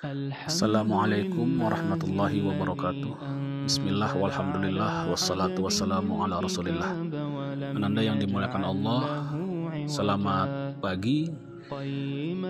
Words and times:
Assalamualaikum 0.00 1.60
warahmatullahi 1.60 2.40
wabarakatuh. 2.40 3.20
Bismillah 3.68 4.08
walhamdulillah 4.16 5.12
Wassalatu 5.12 5.68
wassalamu 5.68 6.24
ala 6.24 6.40
rasulillah. 6.40 6.96
Ananda 7.76 8.00
yang 8.00 8.16
dimuliakan 8.16 8.64
Allah 8.64 9.28
Selamat 9.84 10.80
pagi. 10.80 11.28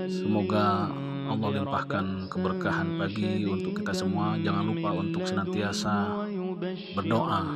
Semoga 0.07 0.95
Allah 1.27 1.49
limpahkan 1.59 2.31
keberkahan 2.31 3.03
pagi 3.03 3.42
untuk 3.42 3.82
kita 3.82 3.98
semua. 3.98 4.38
Jangan 4.38 4.71
lupa 4.71 4.94
untuk 4.94 5.26
senantiasa 5.26 6.22
berdoa. 6.94 7.51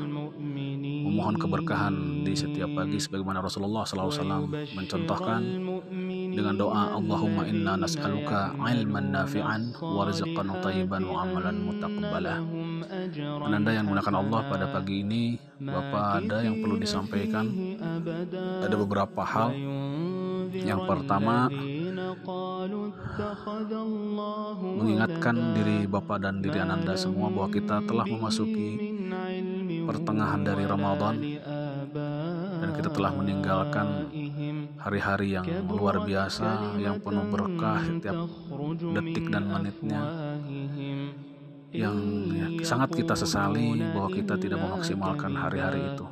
Memohon 1.07 1.39
keberkahan 1.39 2.27
di 2.27 2.35
setiap 2.35 2.75
pagi 2.75 2.99
Sebagaimana 2.99 3.39
Rasulullah 3.39 3.87
SAW 3.87 4.51
mencontohkan 4.75 5.43
dengan 6.35 6.55
doa 6.59 6.99
Allahumma 6.99 7.47
inna 7.47 7.79
nas'aluka 7.79 8.59
ilman 8.59 9.15
nafi'an 9.15 9.79
wa 9.79 10.03
rizqan 10.05 10.51
tayyiban 10.61 11.07
wa 11.07 11.23
amalan 11.23 11.57
mutaqabbala. 11.63 12.35
Ananda 13.47 13.71
yang 13.71 13.87
menggunakan 13.87 14.15
Allah 14.19 14.41
pada 14.51 14.67
pagi 14.75 15.07
ini, 15.07 15.39
Bapak 15.63 16.27
ada 16.27 16.43
yang 16.43 16.59
perlu 16.61 16.77
disampaikan. 16.77 17.47
Ada 18.67 18.75
beberapa 18.75 19.23
hal. 19.23 19.55
Yang 20.55 20.81
pertama, 20.87 21.51
mengingatkan 24.63 25.37
diri 25.55 25.87
Bapak 25.87 26.19
dan 26.23 26.43
diri 26.43 26.59
Ananda 26.63 26.95
semua 26.95 27.31
bahwa 27.31 27.51
kita 27.51 27.83
telah 27.87 28.07
memasuki 28.07 28.95
pertengahan 29.85 30.43
dari 30.43 30.65
Ramadan 30.67 31.15
dan 31.21 31.54
kita 32.75 32.91
telah 32.91 33.13
meninggalkan 33.15 34.11
hari-hari 34.79 35.39
yang 35.39 35.47
luar 35.71 36.03
biasa 36.03 36.79
yang 36.83 36.99
penuh 36.99 37.27
berkah 37.31 37.81
setiap 37.87 38.19
detik 38.95 39.27
dan 39.31 39.45
menitnya 39.47 40.03
yang 41.75 41.97
ya, 42.31 42.47
sangat 42.63 42.95
kita 42.95 43.19
sesali 43.19 43.83
bahwa 43.91 44.11
kita 44.15 44.39
tidak 44.39 44.63
memaksimalkan 44.63 45.35
hari-hari 45.35 45.83
itu. 45.83 46.07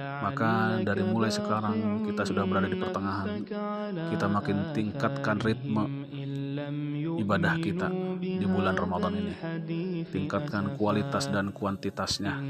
Maka 0.00 0.82
dari 0.82 1.04
mulai 1.04 1.30
sekarang 1.30 2.02
kita 2.08 2.24
sudah 2.26 2.42
berada 2.48 2.66
di 2.66 2.80
pertengahan. 2.80 3.28
Kita 4.08 4.26
makin 4.26 4.72
tingkatkan 4.72 5.36
ritme 5.44 5.84
ibadah 7.20 7.54
kita 7.60 7.92
di 8.18 8.46
bulan 8.48 8.74
Ramadan 8.74 9.12
ini. 9.20 9.34
Tingkatkan 10.08 10.80
kualitas 10.80 11.28
dan 11.28 11.52
kuantitasnya 11.52 12.40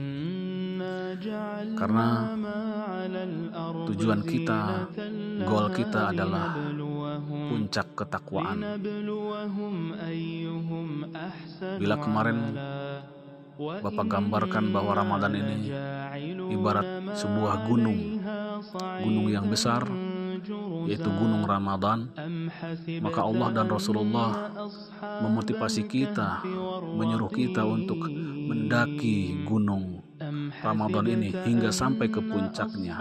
karena 1.75 2.07
tujuan 3.91 4.21
kita, 4.23 4.61
goal 5.43 5.67
kita 5.75 6.15
adalah 6.15 6.55
puncak 7.51 7.87
ketakwaan. 7.99 8.59
Bila 11.81 11.97
kemarin 11.99 12.39
Bapak 13.61 14.09
gambarkan 14.09 14.73
bahwa 14.73 14.97
Ramadan 14.97 15.37
ini 15.37 15.69
ibarat 16.49 17.13
sebuah 17.13 17.69
gunung, 17.69 18.17
gunung 19.05 19.29
yang 19.29 19.53
besar, 19.53 19.85
yaitu 20.89 21.11
Gunung 21.13 21.45
Ramadan, 21.45 22.09
maka 23.05 23.21
Allah 23.21 23.49
dan 23.53 23.69
Rasulullah 23.69 24.49
memotivasi 25.21 25.85
kita, 25.85 26.41
menyuruh 26.97 27.29
kita 27.29 27.61
untuk 27.69 28.01
mendaki 28.49 29.45
gunung 29.45 30.10
Ramadan 30.63 31.07
ini 31.07 31.31
hingga 31.33 31.71
sampai 31.71 32.07
ke 32.11 32.21
puncaknya 32.23 32.97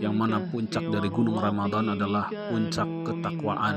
yang 0.00 0.14
mana 0.16 0.42
puncak 0.48 0.84
dari 0.88 1.08
gunung 1.12 1.38
Ramadan 1.38 1.94
adalah 1.94 2.30
puncak 2.30 2.88
ketakwaan 3.04 3.76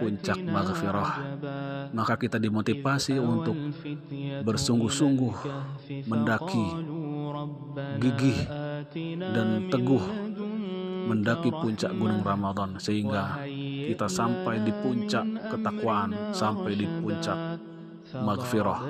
puncak 0.00 0.38
maghfirah. 0.40 1.12
maka 1.92 2.14
kita 2.16 2.40
dimotivasi 2.40 3.20
untuk 3.20 3.56
bersungguh-sungguh 4.46 5.34
mendaki 6.08 6.66
gigih 8.00 8.38
dan 9.20 9.68
teguh 9.68 10.04
mendaki 11.10 11.50
puncak 11.52 11.92
gunung 11.96 12.22
Ramadan 12.24 12.80
sehingga 12.80 13.42
kita 13.90 14.06
sampai 14.08 14.62
di 14.64 14.72
puncak 14.72 15.26
ketakwaan 15.50 16.32
sampai 16.32 16.72
di 16.78 16.86
puncak 16.86 17.60
maghfirah. 18.14 18.80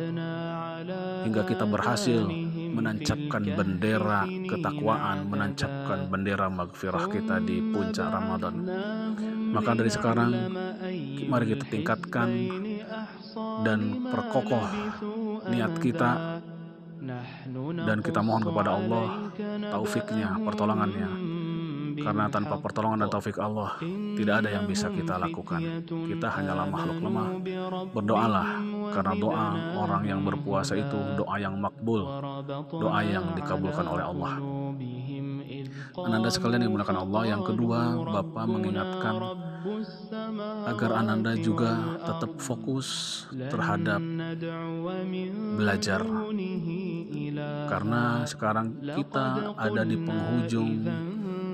hingga 1.27 1.43
kita 1.45 1.65
berhasil 1.69 2.25
menancapkan 2.71 3.43
bendera 3.43 4.27
ketakwaan, 4.27 5.27
menancapkan 5.27 6.09
bendera 6.09 6.47
maghfirah 6.49 7.07
kita 7.11 7.43
di 7.43 7.61
puncak 7.71 8.09
Ramadan. 8.09 8.55
Maka 9.51 9.71
dari 9.75 9.91
sekarang, 9.91 10.31
mari 11.27 11.45
kita 11.51 11.65
tingkatkan 11.67 12.29
dan 13.67 13.81
perkokoh 14.09 14.67
niat 15.51 15.73
kita 15.83 16.41
dan 17.89 17.99
kita 18.05 18.21
mohon 18.21 18.45
kepada 18.45 18.77
Allah 18.77 19.33
taufiknya, 19.73 20.37
pertolongannya 20.41 21.30
karena 22.01 22.25
tanpa 22.33 22.57
pertolongan 22.59 23.07
dan 23.07 23.11
taufik 23.13 23.37
Allah 23.39 23.77
tidak 24.17 24.35
ada 24.45 24.49
yang 24.51 24.65
bisa 24.65 24.89
kita 24.89 25.21
lakukan. 25.21 25.85
Kita 25.85 26.29
hanyalah 26.29 26.67
makhluk 26.67 26.99
lemah. 27.05 27.29
Berdoalah 27.93 28.49
karena 28.91 29.13
doa 29.15 29.47
orang 29.79 30.03
yang 30.09 30.21
berpuasa 30.25 30.75
itu 30.75 30.99
doa 31.15 31.37
yang 31.39 31.55
makbul 31.61 32.03
doa 32.81 33.01
yang 33.05 33.37
dikabulkan 33.37 33.87
oleh 33.87 34.05
Allah. 34.05 34.33
Ananda 36.01 36.31
sekalian 36.33 36.65
yang 36.65 36.73
menggunakan 36.73 36.99
Allah 37.03 37.23
yang 37.29 37.43
kedua 37.45 37.81
Bapak 38.09 38.45
mengingatkan 38.49 39.15
agar 40.65 40.91
Ananda 40.97 41.37
juga 41.37 42.01
tetap 42.01 42.31
fokus 42.41 42.89
terhadap 43.29 44.01
belajar. 45.61 46.01
Karena 47.69 48.25
sekarang 48.25 48.81
kita 48.81 49.55
ada 49.55 49.83
di 49.85 49.97
penghujung 50.01 50.71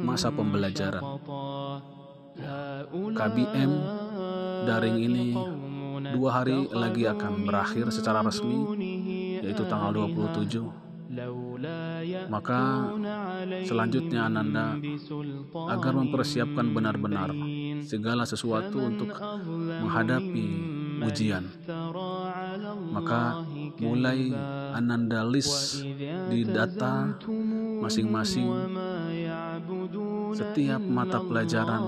masa 0.07 0.31
pembelajaran. 0.31 1.03
KBM 2.95 3.73
daring 4.71 4.99
ini 5.03 5.35
dua 6.15 6.31
hari 6.31 6.71
lagi 6.71 7.11
akan 7.11 7.43
berakhir 7.43 7.91
secara 7.91 8.23
resmi, 8.23 8.79
yaitu 9.43 9.67
tanggal 9.67 9.91
27. 10.07 10.87
Maka 12.27 12.93
selanjutnya 13.65 14.27
Ananda 14.27 14.77
agar 15.71 15.93
mempersiapkan 15.97 16.67
benar-benar 16.75 17.31
segala 17.87 18.27
sesuatu 18.27 18.79
untuk 18.91 19.11
menghadapi 19.83 20.47
ujian. 21.07 21.47
Maka 22.91 23.47
mulai 23.81 24.33
Ananda 24.75 25.23
list 25.25 25.85
di 26.29 26.43
data 26.45 27.17
masing-masing 27.81 28.49
setiap 30.37 30.83
mata 30.85 31.19
pelajaran 31.25 31.83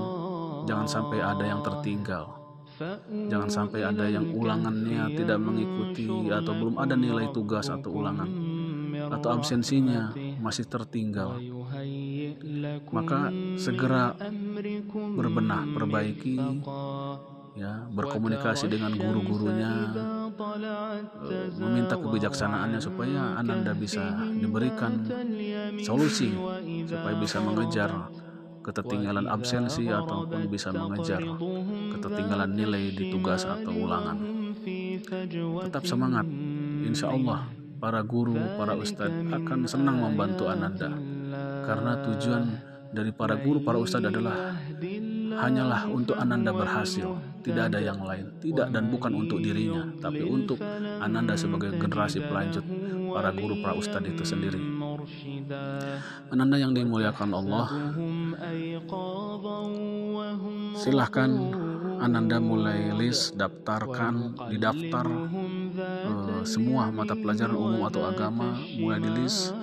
jangan 0.64 0.88
sampai 0.88 1.18
ada 1.20 1.44
yang 1.44 1.60
tertinggal. 1.60 2.24
Jangan 3.10 3.50
sampai 3.50 3.82
ada 3.82 4.06
yang 4.06 4.30
ulangannya 4.32 5.18
tidak 5.18 5.42
mengikuti 5.42 6.30
atau 6.30 6.52
belum 6.54 6.78
ada 6.78 6.94
nilai 6.94 7.26
tugas 7.34 7.66
atau 7.66 7.90
ulangan 7.90 8.30
atau 9.08 9.28
absensinya 9.34 10.14
masih 10.38 10.68
tertinggal. 10.70 11.42
Maka 12.94 13.34
segera 13.58 14.14
berbenah, 14.94 15.64
perbaiki 15.74 16.38
ya, 17.58 17.82
berkomunikasi 17.90 18.70
dengan 18.70 18.94
guru-gurunya, 18.94 19.70
eh, 21.26 21.50
meminta 21.58 21.98
kebijaksanaannya 21.98 22.78
supaya 22.78 23.34
Ananda 23.34 23.74
bisa 23.74 24.22
diberikan 24.38 25.02
solusi 25.82 26.30
supaya 26.86 27.18
bisa 27.18 27.42
mengejar 27.42 27.90
ketertinggalan 28.62 29.26
absensi 29.30 29.88
ataupun 29.88 30.48
bisa 30.50 30.74
mengejar 30.74 31.22
ketertinggalan 31.96 32.50
nilai 32.52 32.92
di 32.92 33.10
tugas 33.12 33.48
atau 33.48 33.72
ulangan. 33.72 34.16
Tetap 35.64 35.84
semangat, 35.88 36.26
insya 36.84 37.08
Allah 37.12 37.58
para 37.78 38.02
guru, 38.02 38.34
para 38.58 38.74
ustadz 38.74 39.30
akan 39.30 39.58
senang 39.70 40.02
membantu 40.02 40.50
Ananda. 40.50 40.90
Karena 41.62 41.94
tujuan 42.02 42.44
dari 42.90 43.14
para 43.14 43.38
guru, 43.38 43.62
para 43.62 43.78
ustadz 43.78 44.10
adalah 44.10 44.58
hanyalah 45.38 45.86
untuk 45.86 46.18
Ananda 46.18 46.50
berhasil, 46.50 47.06
tidak 47.46 47.70
ada 47.70 47.78
yang 47.78 48.02
lain, 48.02 48.34
tidak 48.42 48.74
dan 48.74 48.90
bukan 48.90 49.14
untuk 49.14 49.38
dirinya, 49.38 49.86
tapi 50.02 50.26
untuk 50.26 50.58
Ananda 50.98 51.38
sebagai 51.38 51.70
generasi 51.78 52.18
pelanjut 52.26 52.66
para 53.14 53.30
guru, 53.30 53.62
para 53.62 53.78
ustadz 53.78 54.10
itu 54.10 54.24
sendiri. 54.26 54.58
Ananda 56.28 56.56
yang 56.58 56.74
dimuliakan 56.74 57.30
Allah, 57.30 57.66
silahkan 60.74 61.30
Ananda 61.98 62.38
mulai 62.42 62.94
list, 62.94 63.34
daftarkan, 63.38 64.34
didaftar 64.50 65.06
uh, 65.06 66.42
semua 66.42 66.90
mata 66.94 67.14
pelajaran 67.14 67.54
umum 67.54 67.86
atau 67.86 68.06
agama, 68.06 68.58
mulai 68.78 68.98
di 69.02 69.10
list 69.22 69.54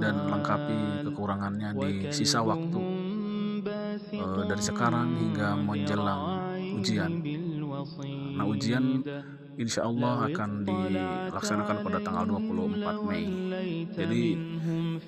dan 0.00 0.28
lengkapi 0.28 1.08
kekurangannya 1.08 1.70
di 1.76 1.90
sisa 2.12 2.40
waktu 2.40 2.80
uh, 4.16 4.44
dari 4.48 4.62
sekarang 4.62 5.16
hingga 5.16 5.56
menjelang 5.56 6.22
ujian. 6.80 7.20
Nah 8.36 8.44
ujian 8.48 9.04
insya 9.56 9.84
Allah 9.84 10.32
akan 10.32 10.50
dilaksanakan 10.64 11.76
pada 11.84 11.98
tanggal 12.00 12.24
24 12.40 13.08
Mei. 13.08 13.24
Jadi 13.92 14.22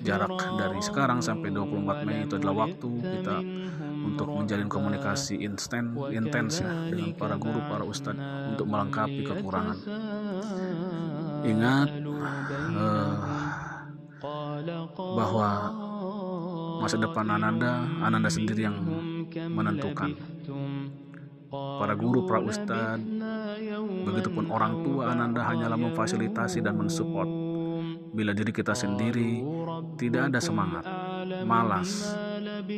jarak 0.05 0.35
dari 0.57 0.79
sekarang 0.81 1.19
sampai 1.23 1.49
24 1.49 2.05
Mei 2.05 2.25
itu 2.25 2.33
adalah 2.37 2.67
waktu 2.67 2.89
kita 3.01 3.37
untuk 4.05 4.27
menjalin 4.29 4.69
komunikasi 4.69 5.41
instan 5.41 5.97
intens 6.13 6.61
ya 6.61 6.69
dengan 6.85 7.17
para 7.17 7.35
guru, 7.41 7.57
para 7.65 7.81
ustadz 7.81 8.53
untuk 8.53 8.67
melengkapi 8.69 9.25
kekurangan. 9.25 9.77
Ingat 11.45 11.89
uh, 12.73 13.13
bahwa 14.95 15.49
masa 16.81 16.97
depan 17.01 17.25
Ananda, 17.29 17.85
Ananda 18.01 18.29
sendiri 18.29 18.69
yang 18.69 18.77
menentukan. 19.33 20.34
Para 21.75 21.93
guru, 21.97 22.23
para 22.23 22.39
ustadz, 22.39 23.03
begitupun 24.05 24.47
orang 24.47 24.85
tua 24.85 25.11
Ananda 25.11 25.43
hanyalah 25.43 25.75
memfasilitasi 25.75 26.63
dan 26.63 26.79
mensupport. 26.79 27.27
Bila 28.15 28.31
diri 28.31 28.55
kita 28.55 28.71
sendiri 28.71 29.43
tidak 29.99 30.31
ada 30.31 30.39
semangat, 30.39 30.87
malas, 31.43 32.15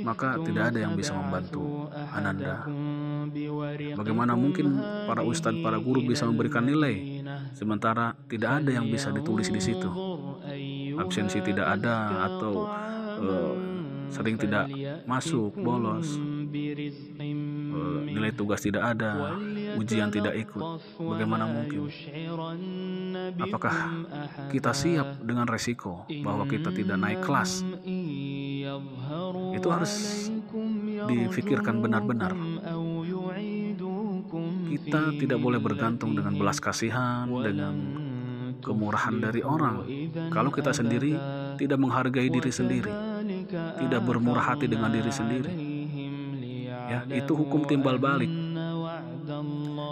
maka 0.01 0.41
tidak 0.41 0.73
ada 0.73 0.79
yang 0.81 0.97
bisa 0.97 1.13
membantu 1.13 1.85
Ananda. 2.09 2.65
Bagaimana 3.93 4.33
mungkin 4.33 4.81
para 5.05 5.21
ustadz, 5.21 5.61
para 5.61 5.77
guru 5.77 6.01
bisa 6.01 6.25
memberikan 6.25 6.65
nilai, 6.65 7.21
sementara 7.53 8.17
tidak 8.25 8.63
ada 8.63 8.71
yang 8.73 8.89
bisa 8.89 9.13
ditulis 9.13 9.53
di 9.53 9.61
situ. 9.61 9.89
Absensi 10.97 11.37
tidak 11.45 11.77
ada 11.77 12.25
atau 12.25 12.53
uh, 13.21 13.53
sering 14.09 14.41
tidak 14.41 14.65
masuk, 15.05 15.53
bolos, 15.53 16.17
nilai 18.07 18.31
tugas 18.33 18.61
tidak 18.61 18.95
ada, 18.95 19.35
ujian 19.77 20.09
tidak 20.09 20.33
ikut. 20.37 20.63
Bagaimana 20.97 21.45
mungkin? 21.47 21.89
Apakah 23.37 23.75
kita 24.49 24.71
siap 24.71 25.21
dengan 25.21 25.45
resiko 25.45 26.05
bahwa 26.23 26.47
kita 26.47 26.73
tidak 26.73 26.97
naik 26.97 27.19
kelas? 27.21 27.61
Itu 29.53 29.67
harus 29.69 29.93
difikirkan 31.07 31.79
benar-benar. 31.83 32.33
Kita 34.67 35.15
tidak 35.15 35.39
boleh 35.39 35.59
bergantung 35.61 36.11
dengan 36.17 36.35
belas 36.35 36.59
kasihan, 36.59 37.27
dengan 37.29 37.75
kemurahan 38.59 39.15
dari 39.21 39.41
orang. 39.45 39.85
Kalau 40.33 40.51
kita 40.51 40.73
sendiri 40.73 41.15
tidak 41.55 41.79
menghargai 41.79 42.27
diri 42.27 42.51
sendiri, 42.51 42.91
tidak 43.79 44.01
bermurah 44.03 44.53
hati 44.53 44.67
dengan 44.67 44.91
diri 44.91 45.11
sendiri, 45.13 45.51
ya 46.87 46.99
itu 47.11 47.33
hukum 47.35 47.67
timbal 47.67 47.99
balik. 47.99 48.31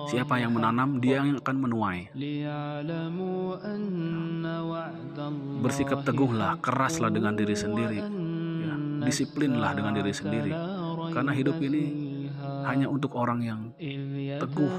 Siapa 0.06 0.39
yang 0.39 0.56
menanam, 0.56 1.03
dia 1.03 1.19
yang 1.19 1.36
akan 1.44 1.56
menuai. 1.59 2.00
Bersikap 5.59 6.07
teguhlah, 6.07 6.56
keraslah 6.63 7.12
dengan 7.12 7.36
diri 7.36 7.56
sendiri. 7.56 8.00
Ya, 8.63 8.75
disiplinlah 9.03 9.71
dengan 9.75 9.92
diri 10.00 10.13
sendiri. 10.15 10.51
Karena 11.12 11.31
hidup 11.36 11.59
ini 11.59 11.83
hanya 12.65 12.88
untuk 12.89 13.13
orang 13.18 13.39
yang 13.44 13.62
teguh 14.39 14.74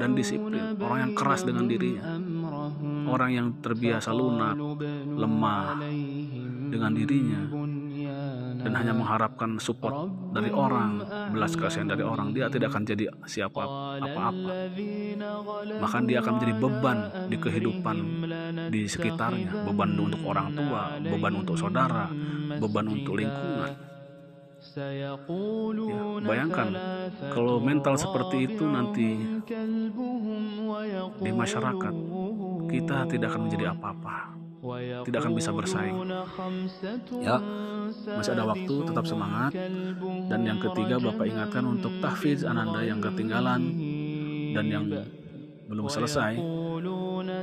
dan 0.00 0.16
disiplin, 0.16 0.76
orang 0.80 1.10
yang 1.10 1.12
keras 1.16 1.42
dengan 1.44 1.66
dirinya, 1.68 2.04
orang 3.08 3.30
yang 3.34 3.46
terbiasa 3.60 4.14
lunak, 4.14 4.56
lemah 5.10 5.80
dengan 6.72 6.92
dirinya, 6.96 7.40
dan 8.62 8.72
hanya 8.78 8.94
mengharapkan 8.94 9.58
support 9.58 10.10
dari 10.30 10.50
orang, 10.54 11.02
belas 11.34 11.58
kasihan 11.58 11.90
dari 11.90 12.06
orang, 12.06 12.30
dia 12.30 12.46
tidak 12.46 12.72
akan 12.72 12.82
jadi 12.86 13.04
siapa 13.26 13.62
apa-apa. 13.98 14.54
Bahkan 15.82 16.02
dia 16.06 16.18
akan 16.22 16.32
menjadi 16.38 16.54
beban 16.56 16.98
di 17.28 17.36
kehidupan 17.36 17.96
di 18.70 18.82
sekitarnya, 18.86 19.66
beban 19.66 19.90
untuk 19.98 20.22
orang 20.26 20.48
tua, 20.54 20.96
beban 20.98 21.34
untuk 21.42 21.56
saudara, 21.58 22.08
beban 22.56 22.86
untuk 22.88 23.18
lingkungan. 23.18 23.92
Ya, 24.72 25.18
bayangkan 26.22 26.70
kalau 27.34 27.58
mental 27.58 27.98
seperti 27.98 28.46
itu 28.46 28.62
nanti 28.62 29.42
di 31.18 31.30
masyarakat 31.34 31.94
kita 32.70 32.96
tidak 33.10 33.28
akan 33.34 33.42
menjadi 33.50 33.74
apa-apa 33.74 34.41
tidak 35.02 35.18
akan 35.26 35.34
bisa 35.34 35.50
bersaing. 35.50 35.96
Ya, 37.18 37.36
masih 38.06 38.32
ada 38.38 38.44
waktu, 38.46 38.74
tetap 38.86 39.04
semangat. 39.10 39.50
Dan 40.30 40.40
yang 40.46 40.58
ketiga, 40.62 41.02
Bapak 41.02 41.26
ingatkan 41.26 41.64
untuk 41.66 41.90
tahfiz 41.98 42.46
Ananda 42.46 42.78
yang 42.86 43.02
ketinggalan 43.02 43.60
dan 44.54 44.64
yang 44.70 44.84
belum 45.66 45.86
selesai. 45.90 46.38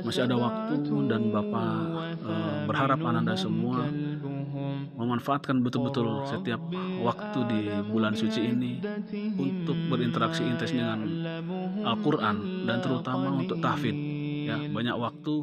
Masih 0.00 0.24
ada 0.24 0.36
waktu 0.36 0.96
dan 1.08 1.28
Bapak 1.28 1.72
uh, 2.24 2.64
berharap 2.64 3.00
Ananda 3.04 3.36
semua 3.36 3.84
memanfaatkan 5.00 5.64
betul-betul 5.64 6.28
setiap 6.28 6.60
waktu 7.00 7.40
di 7.48 7.60
bulan 7.88 8.12
suci 8.12 8.52
ini 8.52 8.76
untuk 9.40 9.76
berinteraksi 9.88 10.44
intens 10.44 10.76
dengan 10.76 11.00
Al-Quran 11.84 12.68
dan 12.68 12.84
terutama 12.84 13.32
untuk 13.32 13.56
tahfidz 13.64 14.09
ya 14.50 14.56
banyak 14.70 14.96
waktu. 14.98 15.34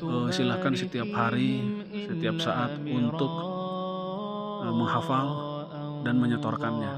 Uh, 0.00 0.28
silakan 0.32 0.72
setiap 0.72 1.08
hari 1.12 1.82
setiap 1.92 2.36
saat 2.40 2.80
untuk 2.80 3.32
uh, 4.64 4.72
menghafal 4.72 5.26
dan 6.04 6.20
menyetorkannya. 6.20 6.92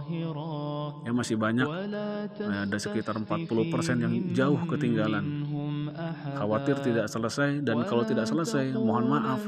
ya 1.06 1.14
masih 1.14 1.38
banyak 1.38 1.66
uh, 1.70 2.66
ada 2.66 2.78
sekitar 2.78 3.14
40% 3.14 4.02
yang 4.02 4.14
jauh 4.34 4.60
ketinggalan. 4.70 5.46
khawatir 6.36 6.76
tidak 6.84 7.08
selesai 7.08 7.64
dan 7.64 7.80
kalau 7.88 8.04
tidak 8.04 8.28
selesai 8.28 8.74
mohon 8.76 9.08
maaf. 9.08 9.40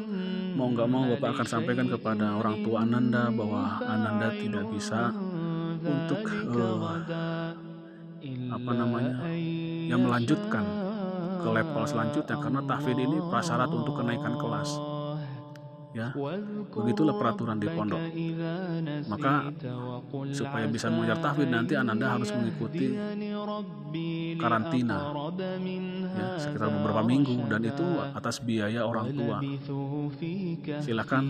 Mau 0.57 0.75
nggak 0.75 0.89
mau 0.91 1.05
Bapak 1.15 1.39
akan 1.39 1.47
sampaikan 1.47 1.87
kepada 1.87 2.35
orang 2.35 2.65
tua 2.67 2.83
Ananda 2.83 3.31
bahwa 3.31 3.79
Ananda 3.85 4.33
tidak 4.35 4.65
bisa 4.73 5.13
untuk 5.85 6.25
uh, 6.27 6.99
apa 8.49 8.73
namanya 8.75 9.15
yang 9.87 10.03
melanjutkan 10.03 10.65
ke 11.39 11.49
level 11.49 11.85
selanjutnya 11.87 12.37
karena 12.37 12.61
tahfidz 12.67 13.01
ini 13.01 13.19
prasyarat 13.31 13.71
untuk 13.71 13.95
kenaikan 13.99 14.35
kelas. 14.37 14.71
Ya 15.97 16.13
begitulah 16.69 17.17
peraturan 17.17 17.59
di 17.59 17.67
pondok. 17.73 18.03
Maka 19.09 19.51
supaya 20.37 20.69
bisa 20.69 20.93
mengajar 20.93 21.19
tahfidz 21.19 21.51
nanti 21.51 21.75
ananda 21.75 22.13
harus 22.15 22.31
mengikuti 22.31 22.95
karantina 24.37 25.17
ya 26.13 26.27
sekitar 26.39 26.69
beberapa 26.71 27.03
minggu 27.03 27.35
dan 27.49 27.63
itu 27.65 27.87
atas 28.15 28.45
biaya 28.45 28.85
orang 28.85 29.17
tua. 29.17 29.39
Silakan 30.85 31.25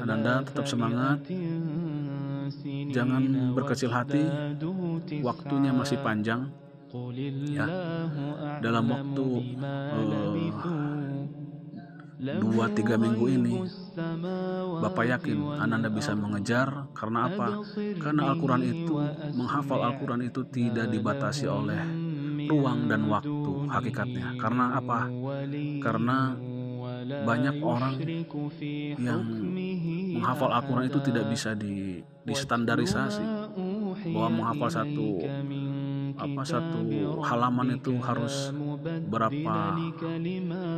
ananda 0.00 0.46
tetap 0.46 0.64
semangat 0.70 1.26
jangan 2.92 3.22
berkecil 3.52 3.90
hati 3.90 4.24
waktunya 5.20 5.74
masih 5.74 5.98
panjang 6.00 6.48
ya 7.48 7.66
dalam 8.60 8.84
waktu 8.92 9.26
uh, 9.58 10.52
dua 12.22 12.66
tiga 12.70 12.94
minggu 13.00 13.26
ini 13.26 13.54
Bapak 14.82 15.04
yakin 15.04 15.38
Ananda 15.58 15.92
bisa 15.92 16.16
mengejar 16.16 16.88
karena 16.96 17.28
apa? 17.28 17.60
Karena 18.00 18.32
Al-Quran 18.32 18.62
itu 18.64 18.94
menghafal 19.36 19.80
Al-Quran 19.84 20.20
itu 20.24 20.40
tidak 20.48 20.88
dibatasi 20.88 21.44
oleh 21.44 21.82
ruang 22.48 22.88
dan 22.88 23.04
waktu 23.10 23.52
hakikatnya. 23.68 24.38
Karena 24.40 24.80
apa? 24.80 25.12
Karena 25.82 26.32
banyak 27.02 27.56
orang 27.60 27.94
yang 28.96 29.20
menghafal 30.16 30.50
Al-Quran 30.54 30.86
itu 30.88 30.98
tidak 31.04 31.28
bisa 31.28 31.52
di, 31.52 32.00
distandarisasi 32.24 33.26
bahwa 34.14 34.28
menghafal 34.30 34.70
satu 34.70 35.20
apa 36.22 36.42
satu 36.46 36.80
halaman 37.26 37.82
itu 37.82 37.98
harus 37.98 38.54
berapa 39.10 39.56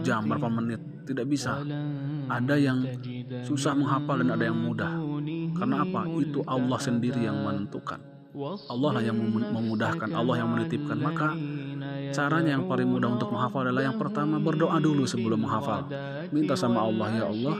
jam 0.01 0.25
berapa 0.25 0.49
menit? 0.49 0.81
Tidak 1.05 1.27
bisa. 1.29 1.61
ada 2.25 2.57
yang 2.57 2.81
susah 3.45 3.77
menghafal 3.77 4.25
dan 4.25 4.33
ada 4.33 4.45
yang 4.49 4.57
mudah. 4.57 4.93
karena 5.55 5.85
apa? 5.85 6.09
Itu 6.19 6.41
Allah 6.49 6.81
sendiri 6.81 7.21
yang 7.29 7.45
menentukan. 7.45 8.01
Allah 8.67 8.91
lah 8.99 9.03
yang 9.05 9.15
memudahkan 9.31 10.11
Allah 10.11 10.43
yang 10.43 10.51
menitipkan. 10.51 10.99
maka 10.99 11.39
caranya 12.11 12.59
yang 12.59 12.67
paling 12.67 12.91
mudah 12.91 13.15
untuk 13.15 13.31
menghafal 13.31 13.63
adalah 13.63 13.87
yang 13.87 13.99
pertama 14.01 14.43
berdoa 14.43 14.81
dulu 14.83 15.07
sebelum 15.07 15.47
menghafal. 15.47 15.87
Minta 16.35 16.59
sama 16.59 16.83
Allah 16.83 17.09
ya 17.15 17.25
Allah 17.31 17.57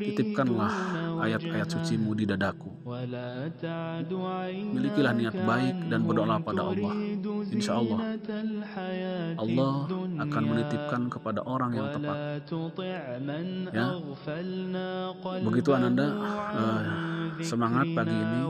titipkanlah 0.00 0.72
ayat-ayat 1.20 1.68
sucimu 1.68 2.16
di 2.16 2.24
dadaku. 2.24 2.71
Milikilah 4.72 5.12
niat 5.18 5.34
baik 5.34 5.76
dan 5.90 6.00
berdoa 6.06 6.36
pada 6.38 6.62
Allah. 6.70 6.94
Insya 7.50 7.72
Allah, 7.82 7.98
Allah 9.38 9.72
akan 10.22 10.42
menitipkan 10.46 11.02
kepada 11.10 11.40
orang 11.42 11.70
yang 11.74 11.88
tepat. 11.90 12.46
Ya, 13.72 13.86
begitu 15.42 15.70
Ananda 15.74 16.06
uh, 16.54 16.82
semangat 17.42 17.86
pagi 17.90 18.16
ini, 18.16 18.40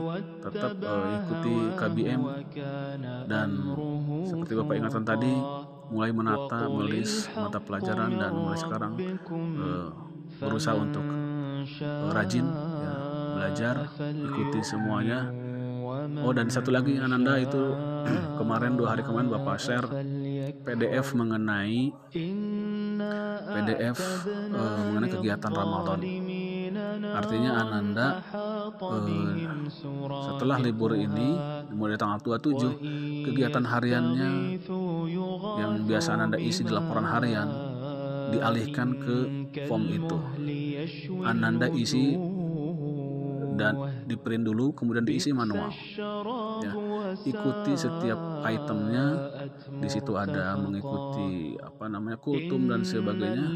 tetap 0.43 0.73
uh, 0.85 1.17
ikuti 1.17 1.55
KBM 1.73 2.21
dan 3.25 3.49
seperti 4.27 4.53
Bapak 4.53 4.75
ingatkan 4.77 5.05
tadi, 5.05 5.33
mulai 5.89 6.11
menata, 6.13 6.69
menulis 6.69 7.25
mata 7.33 7.59
pelajaran 7.61 8.11
dan 8.17 8.31
mulai 8.33 8.57
sekarang 8.57 8.93
uh, 9.57 9.89
berusaha 10.41 10.75
untuk 10.77 11.05
uh, 11.05 12.11
rajin 12.11 12.45
ya, 12.49 12.93
belajar, 13.43 13.75
ikuti 13.99 14.59
semuanya. 14.63 15.27
Oh 16.23 16.31
dan 16.31 16.47
satu 16.47 16.71
lagi 16.71 16.95
Ananda 16.95 17.35
itu 17.35 17.59
kemarin 18.39 18.79
dua 18.79 18.95
hari 18.95 19.03
kemarin 19.03 19.27
Bapak 19.27 19.59
share 19.59 19.83
PDF 20.63 21.11
mengenai 21.11 21.91
PDF 23.51 23.99
uh, 24.55 24.79
mengenai 24.89 25.11
kegiatan 25.11 25.51
Ramadan. 25.51 25.99
Artinya 27.03 27.51
Ananda 27.67 28.07
uh, 28.31 29.05
setelah 30.31 30.57
libur 30.63 30.95
ini 30.95 31.35
mulai 31.75 31.99
tanggal 31.99 32.23
27 32.23 33.27
kegiatan 33.27 33.63
hariannya 33.67 34.31
yang 35.59 35.71
biasa 35.83 36.15
Ananda 36.15 36.39
isi 36.39 36.63
di 36.63 36.71
laporan 36.71 37.05
harian 37.11 37.73
dialihkan 38.33 38.89
ke 38.97 39.17
form 39.67 39.83
itu. 39.91 40.17
Ananda 41.21 41.69
isi 41.69 42.17
dan 43.55 43.73
di 44.05 44.15
print 44.17 44.45
dulu 44.45 44.73
kemudian 44.73 45.05
diisi 45.05 45.29
manual. 45.31 45.69
ya 46.63 46.71
ikuti 47.25 47.73
setiap 47.77 48.19
itemnya. 48.47 49.05
Di 49.83 49.87
situ 49.91 50.15
ada 50.15 50.55
mengikuti 50.57 51.59
apa 51.59 51.85
namanya 51.91 52.17
kultum 52.17 52.67
dan 52.71 52.81
sebagainya. 52.81 53.47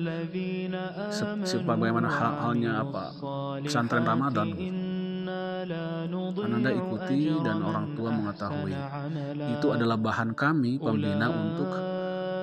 Se 1.43 1.57
bagaimana 1.61 2.07
hal 2.11 2.33
halnya 2.43 2.83
apa 2.83 3.15
pesantren 3.63 4.03
Ramadan 4.03 4.49
Ananda 6.37 6.71
ikuti 6.71 7.27
dan 7.43 7.59
orang 7.59 7.91
tua 7.99 8.09
mengetahui. 8.15 8.75
itu 9.35 9.67
adalah 9.75 9.99
bahan 9.99 10.31
kami 10.31 10.79
pembina 10.79 11.27
untuk 11.27 11.67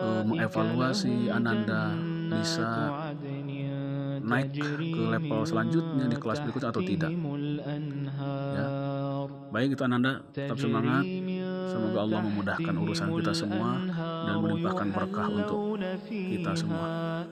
uh, 0.05 0.23
mengevaluasi 0.27 1.33
Ananda 1.33 1.97
bisa 2.29 2.69
naik 4.25 4.57
ke 4.57 5.03
level 5.13 5.41
selanjutnya 5.45 6.09
di 6.09 6.17
kelas 6.17 6.41
berikutnya 6.41 6.69
atau 6.73 6.83
tidak. 6.83 7.11
Ya. 8.57 8.67
Baik 9.53 9.77
itu 9.77 9.83
Ananda, 9.85 10.25
tetap 10.33 10.57
semangat. 10.59 11.05
Semoga 11.69 11.99
Allah 12.03 12.21
memudahkan 12.25 12.75
urusan 12.75 13.09
kita 13.21 13.33
semua 13.37 13.71
dan 14.01 14.37
melimpahkan 14.41 14.89
berkah 14.91 15.29
untuk 15.29 15.79
kita 16.01 16.53
semua. 16.57 17.23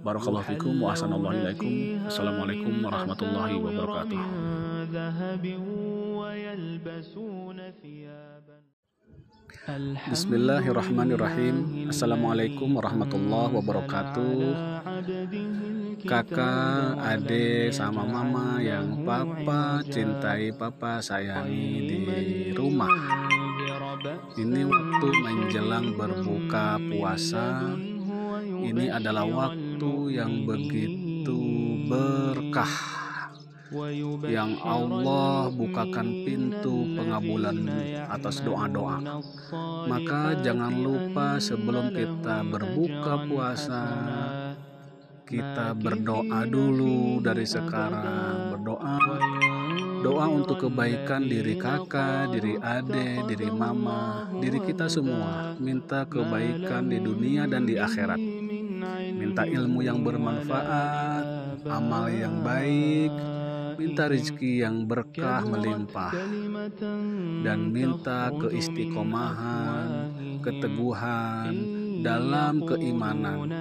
Barakallahu 0.00 0.48
fikum 0.48 0.80
wa 0.80 0.96
ilaikum. 1.36 2.00
Assalamualaikum 2.08 2.72
warahmatullahi 2.80 3.60
wabarakatuh. 3.60 4.22
Bismillahirrahmanirrahim 10.10 11.86
Assalamualaikum 11.92 12.74
warahmatullahi 12.74 13.54
wabarakatuh 13.54 14.40
Kakak, 16.00 16.96
adik, 16.96 17.68
sama 17.76 18.04
mama 18.08 18.56
yang 18.62 19.04
papa 19.04 19.84
cintai 19.84 20.48
papa 20.54 21.00
sayangi 21.00 21.68
di 21.84 21.98
rumah. 22.56 22.88
Ini 24.36 24.60
waktu 24.64 25.08
menjelang 25.20 25.92
berbuka 25.98 26.80
puasa. 26.80 27.76
Ini 28.40 28.88
adalah 28.96 29.28
waktu 29.28 29.92
yang 30.16 30.48
begitu 30.48 31.36
berkah. 31.84 33.00
Yang 34.26 34.52
Allah 34.66 35.46
bukakan 35.54 36.26
pintu 36.26 36.90
pengabulan 36.98 37.70
atas 38.10 38.42
doa-doa. 38.42 38.98
Maka 39.86 40.42
jangan 40.42 40.74
lupa 40.74 41.38
sebelum 41.38 41.94
kita 41.94 42.42
berbuka 42.50 43.30
puasa, 43.30 43.84
kita 45.30 45.78
berdoa 45.78 46.42
dulu 46.42 47.22
dari 47.22 47.46
sekarang. 47.46 48.58
Berdoa 48.58 48.98
doa 50.02 50.26
untuk 50.26 50.66
kebaikan 50.66 51.22
diri 51.30 51.54
kakak, 51.54 52.34
diri 52.34 52.58
adik, 52.58 53.30
diri 53.30 53.46
mama, 53.46 54.26
diri 54.42 54.58
kita 54.58 54.90
semua. 54.90 55.54
Minta 55.62 56.02
kebaikan 56.02 56.90
di 56.90 56.98
dunia 56.98 57.46
dan 57.46 57.62
di 57.62 57.78
akhirat. 57.78 58.18
Minta 59.14 59.46
ilmu 59.46 59.86
yang 59.86 60.02
bermanfaat, 60.02 61.24
amal 61.68 62.10
yang 62.10 62.42
baik, 62.42 63.12
minta 63.78 64.10
rezeki 64.10 64.66
yang 64.66 64.88
berkah 64.88 65.46
melimpah 65.46 66.10
dan 67.44 67.70
minta 67.70 68.32
keistiqomahan, 68.34 70.10
keteguhan 70.42 71.52
dalam 72.00 72.64
keimanan. 72.64 73.52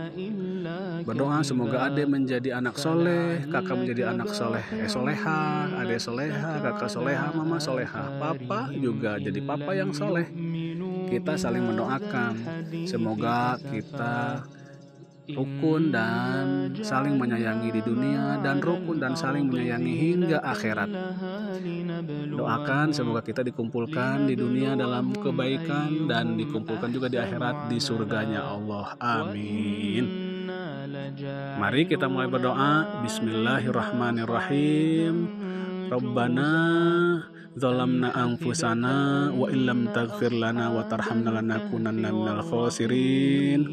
Berdoa 1.05 1.39
semoga 1.45 1.87
ade 1.87 2.03
menjadi 2.03 2.59
anak 2.59 2.75
soleh, 2.79 3.45
kakak 3.47 3.75
menjadi 3.79 4.11
anak 4.11 4.29
soleh, 4.33 4.63
eh 4.75 4.89
soleha, 4.89 5.69
ade 5.79 5.97
soleha, 5.99 6.59
kakak 6.59 6.89
soleha, 6.91 7.31
mama 7.35 7.57
soleha, 7.61 8.03
papa 8.19 8.71
juga 8.73 9.19
jadi 9.19 9.39
papa 9.43 9.71
yang 9.75 9.91
soleh. 9.95 10.27
Kita 11.09 11.39
saling 11.39 11.65
mendoakan, 11.65 12.33
semoga 12.85 13.57
kita 13.57 14.45
rukun 15.29 15.93
dan 15.93 16.73
saling 16.81 17.17
menyayangi 17.17 17.69
di 17.69 17.81
dunia 17.85 18.41
dan 18.41 18.57
rukun 18.61 18.97
dan 18.97 19.13
saling 19.13 19.45
menyayangi 19.45 19.93
hingga 19.93 20.41
akhirat. 20.41 20.89
Doakan 22.33 22.93
semoga 22.93 23.21
kita 23.21 23.45
dikumpulkan 23.45 24.25
di 24.25 24.33
dunia 24.37 24.73
dalam 24.73 25.13
kebaikan 25.13 26.09
dan 26.09 26.33
dikumpulkan 26.33 26.89
juga 26.89 27.11
di 27.11 27.17
akhirat 27.21 27.69
di 27.69 27.77
surganya 27.77 28.41
Allah. 28.45 28.97
Amin. 29.01 30.28
Mari 31.59 31.83
kita 31.89 32.05
mulai 32.05 32.29
berdoa. 32.29 33.01
Bismillahirrahmanirrahim. 33.01 35.25
Rabbana 35.89 36.53
zalamna 37.57 38.13
anfusana 38.13 39.33
wa 39.33 39.49
illam 39.49 39.89
taghfir 39.89 40.29
lana 40.29 40.69
wa 40.69 40.85
tarhamna 40.85 41.41
lanakunanna 41.41 42.13
minal 42.13 42.45
khasirin. 42.45 43.65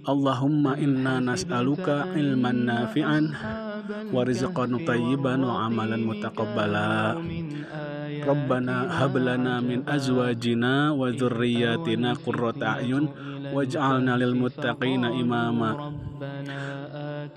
Allahumma 0.00 0.80
inna 0.80 1.20
nas'aluka 1.20 2.16
ilman 2.16 2.64
nafi'an 2.64 3.36
wa 4.08 4.24
rizqan 4.24 4.80
tayyiban 4.88 5.44
wa 5.44 5.68
amalan 5.68 6.08
mutaqabbala 6.08 7.20
Rabbana 8.20 9.00
hab 9.00 9.16
lana 9.16 9.64
min 9.64 9.80
azwajina 9.84 10.92
wa 10.96 11.12
dhurriyyatina 11.12 12.16
qurrata 12.20 12.80
a'yun 12.80 13.08
waj'alna 13.54 14.16
lil 14.16 14.34
muttaqina 14.34 15.14
imama. 15.14 15.92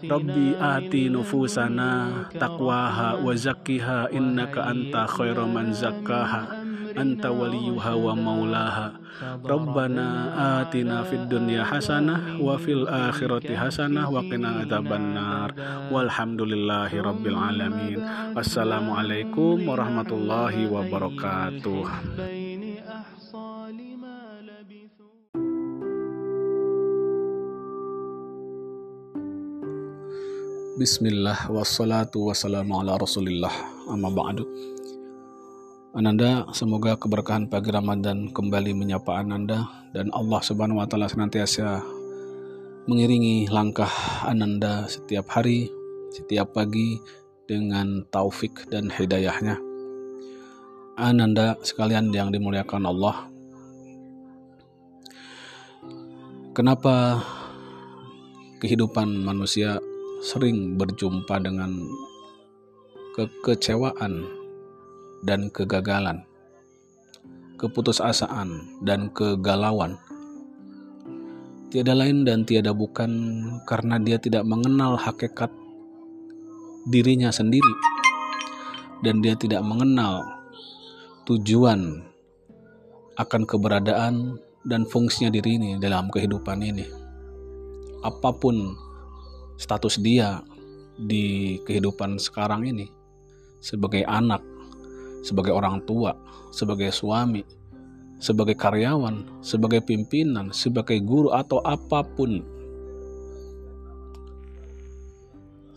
Rabbi 0.04 0.58
ati 0.60 1.08
nufusana 1.08 2.28
taqwaha 2.34 3.22
wa 3.22 3.32
zakkiha 3.32 4.12
innaka 4.12 4.68
anta 4.68 5.08
khairu 5.08 5.48
man 5.48 5.72
zakkaha 5.72 6.64
anta 6.94 7.32
wa 7.34 8.14
maulaha 8.14 9.04
Rabbana 9.46 10.34
atina 10.62 11.06
fid 11.06 11.30
dunya 11.30 11.62
hasanah 11.64 12.42
wa 12.42 12.58
fil 12.58 12.90
akhirati 12.90 13.54
hasanah 13.54 14.10
wa 14.10 14.26
qina 14.26 14.66
walhamdulillahi 15.94 16.98
rabbil 16.98 17.38
alamin. 17.38 18.02
Wassalamualaikum 18.34 19.64
warahmatullahi 19.70 20.66
wabarakatuh 20.68 22.43
Bismillah 30.74 31.54
wassalatu 31.54 32.34
wassalamu 32.34 32.82
ala 32.82 32.98
rasulillah 32.98 33.54
amma 33.94 34.10
ba'du 34.10 34.42
Ananda, 35.94 36.50
semoga 36.50 36.98
keberkahan 36.98 37.46
pagi 37.46 37.70
Ramadan 37.70 38.34
kembali 38.34 38.74
menyapa 38.74 39.22
Ananda 39.22 39.70
dan 39.94 40.10
Allah 40.10 40.42
Subhanahu 40.42 40.82
wa 40.82 40.90
taala 40.90 41.06
senantiasa 41.06 41.78
mengiringi 42.90 43.54
langkah 43.54 43.94
Ananda 44.26 44.90
setiap 44.90 45.30
hari, 45.38 45.70
setiap 46.10 46.58
pagi 46.58 46.98
dengan 47.46 48.02
taufik 48.10 48.66
dan 48.74 48.90
hidayahnya. 48.90 49.62
Ananda 50.98 51.54
sekalian 51.62 52.10
yang 52.10 52.34
dimuliakan 52.34 52.90
Allah. 52.90 53.30
Kenapa 56.58 57.22
kehidupan 58.58 59.22
manusia 59.22 59.78
sering 60.24 60.80
berjumpa 60.80 61.36
dengan 61.44 61.84
kekecewaan 63.12 64.24
dan 65.20 65.52
kegagalan, 65.52 66.24
keputusasaan 67.60 68.80
dan 68.88 69.12
kegalauan. 69.12 70.00
Tiada 71.68 71.92
lain 71.92 72.24
dan 72.24 72.48
tiada 72.48 72.72
bukan 72.72 73.12
karena 73.68 74.00
dia 74.00 74.16
tidak 74.16 74.48
mengenal 74.48 74.96
hakikat 74.96 75.52
dirinya 76.88 77.28
sendiri 77.28 77.76
dan 79.04 79.20
dia 79.20 79.36
tidak 79.36 79.60
mengenal 79.60 80.24
tujuan 81.28 82.00
akan 83.20 83.42
keberadaan 83.44 84.40
dan 84.64 84.88
fungsinya 84.88 85.28
diri 85.28 85.60
ini 85.60 85.70
dalam 85.84 86.08
kehidupan 86.08 86.64
ini. 86.64 86.88
Apa 88.04 88.32
pun 88.36 88.76
status 89.64 90.04
dia 90.04 90.44
di 91.00 91.58
kehidupan 91.64 92.20
sekarang 92.20 92.68
ini, 92.68 92.92
sebagai 93.64 94.04
anak, 94.04 94.44
sebagai 95.24 95.56
orang 95.56 95.80
tua, 95.88 96.12
sebagai 96.52 96.92
suami, 96.92 97.48
sebagai 98.20 98.60
karyawan, 98.60 99.40
sebagai 99.40 99.80
pimpinan, 99.80 100.52
sebagai 100.52 101.00
guru, 101.00 101.32
atau 101.32 101.64
apa 101.64 102.04
pun. 102.04 102.44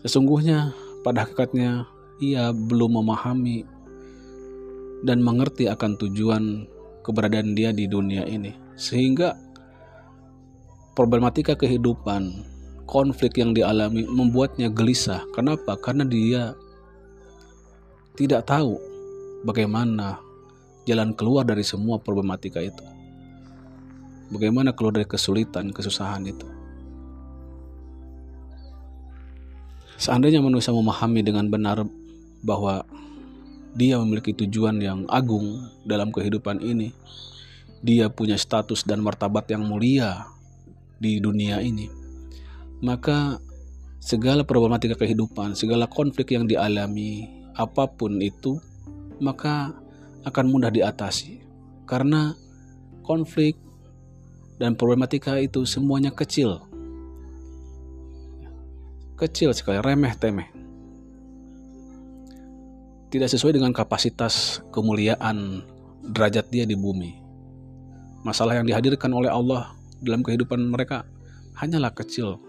Sesungguhnya, 0.03 0.75
pada 1.01 1.23
hakikatnya, 1.23 1.87
ia 2.19 2.51
belum 2.51 2.99
memahami 2.99 3.63
dan 5.05 5.23
mengerti 5.23 5.69
akan 5.69 5.95
tujuan 5.95 6.65
keberadaan 7.07 7.55
dia 7.55 7.71
di 7.71 7.87
dunia 7.87 8.27
ini, 8.27 8.51
sehingga 8.75 9.35
problematika 10.97 11.53
kehidupan, 11.53 12.43
konflik 12.87 13.35
yang 13.37 13.51
dialami 13.51 14.07
membuatnya 14.07 14.71
gelisah. 14.71 15.21
Kenapa? 15.35 15.75
Karena 15.75 16.07
dia 16.07 16.55
tidak 18.15 18.47
tahu 18.47 18.79
bagaimana 19.43 20.17
jalan 20.87 21.11
keluar 21.13 21.43
dari 21.43 21.61
semua 21.67 21.99
problematika 21.99 22.63
itu. 22.63 22.81
Bagaimana 24.31 24.71
keluar 24.71 24.95
dari 24.95 25.07
kesulitan, 25.07 25.75
kesusahan 25.75 26.23
itu. 26.25 26.47
Seandainya 29.99 30.39
manusia 30.39 30.71
memahami 30.71 31.25
dengan 31.25 31.51
benar 31.51 31.83
bahwa 32.45 32.85
dia 33.77 33.97
memiliki 34.01 34.33
tujuan 34.33 34.81
yang 34.81 35.05
agung 35.09 35.67
dalam 35.85 36.09
kehidupan 36.09 36.61
ini, 36.63 36.93
dia 37.81 38.09
punya 38.09 38.37
status 38.37 38.85
dan 38.85 39.05
martabat 39.05 39.45
yang 39.49 39.65
mulia 39.65 40.25
di 40.97 41.21
dunia 41.21 41.61
ini, 41.61 41.89
maka 42.83 43.41
segala 43.97 44.45
problematika 44.45 44.95
kehidupan, 44.95 45.57
segala 45.57 45.89
konflik 45.89 46.31
yang 46.33 46.45
dialami, 46.45 47.27
apa 47.57 47.89
pun 47.89 48.21
itu, 48.21 48.61
maka 49.17 49.73
akan 50.23 50.45
mudah 50.47 50.69
diatasi. 50.69 51.41
Karena 51.87 52.35
konflik 53.01 53.57
dan 54.61 54.77
problematika 54.77 55.39
itu 55.41 55.65
semuanya 55.65 56.13
kecil. 56.13 56.61
Kecil 59.17 59.49
sekali, 59.55 59.81
remeh 59.81 60.13
temeh. 60.13 60.49
Tidak 63.07 63.29
sesuai 63.31 63.55
dengan 63.55 63.73
kapasitas 63.73 64.61
kemuliaan 64.69 65.63
derajat 66.05 66.51
dia 66.53 66.67
di 66.67 66.75
bumi. 66.77 67.17
Masalah 68.21 68.59
yang 68.59 68.67
dihadirkan 68.67 69.09
oleh 69.15 69.31
Allah 69.31 69.73
dalam 70.03 70.21
kehidupan 70.21 70.59
mereka 70.69 71.07
hanyalah 71.57 71.89
kecil. 71.95 72.46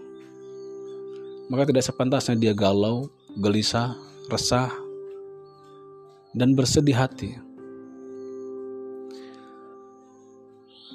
Maka 1.49 1.65
tidak 1.65 1.81
sepantasnya 1.81 2.37
dia 2.37 2.53
galau, 2.53 3.09
gelisah, 3.33 3.97
resah, 4.29 4.69
dan 6.37 6.53
bersedih 6.53 6.93
hati. 6.93 7.41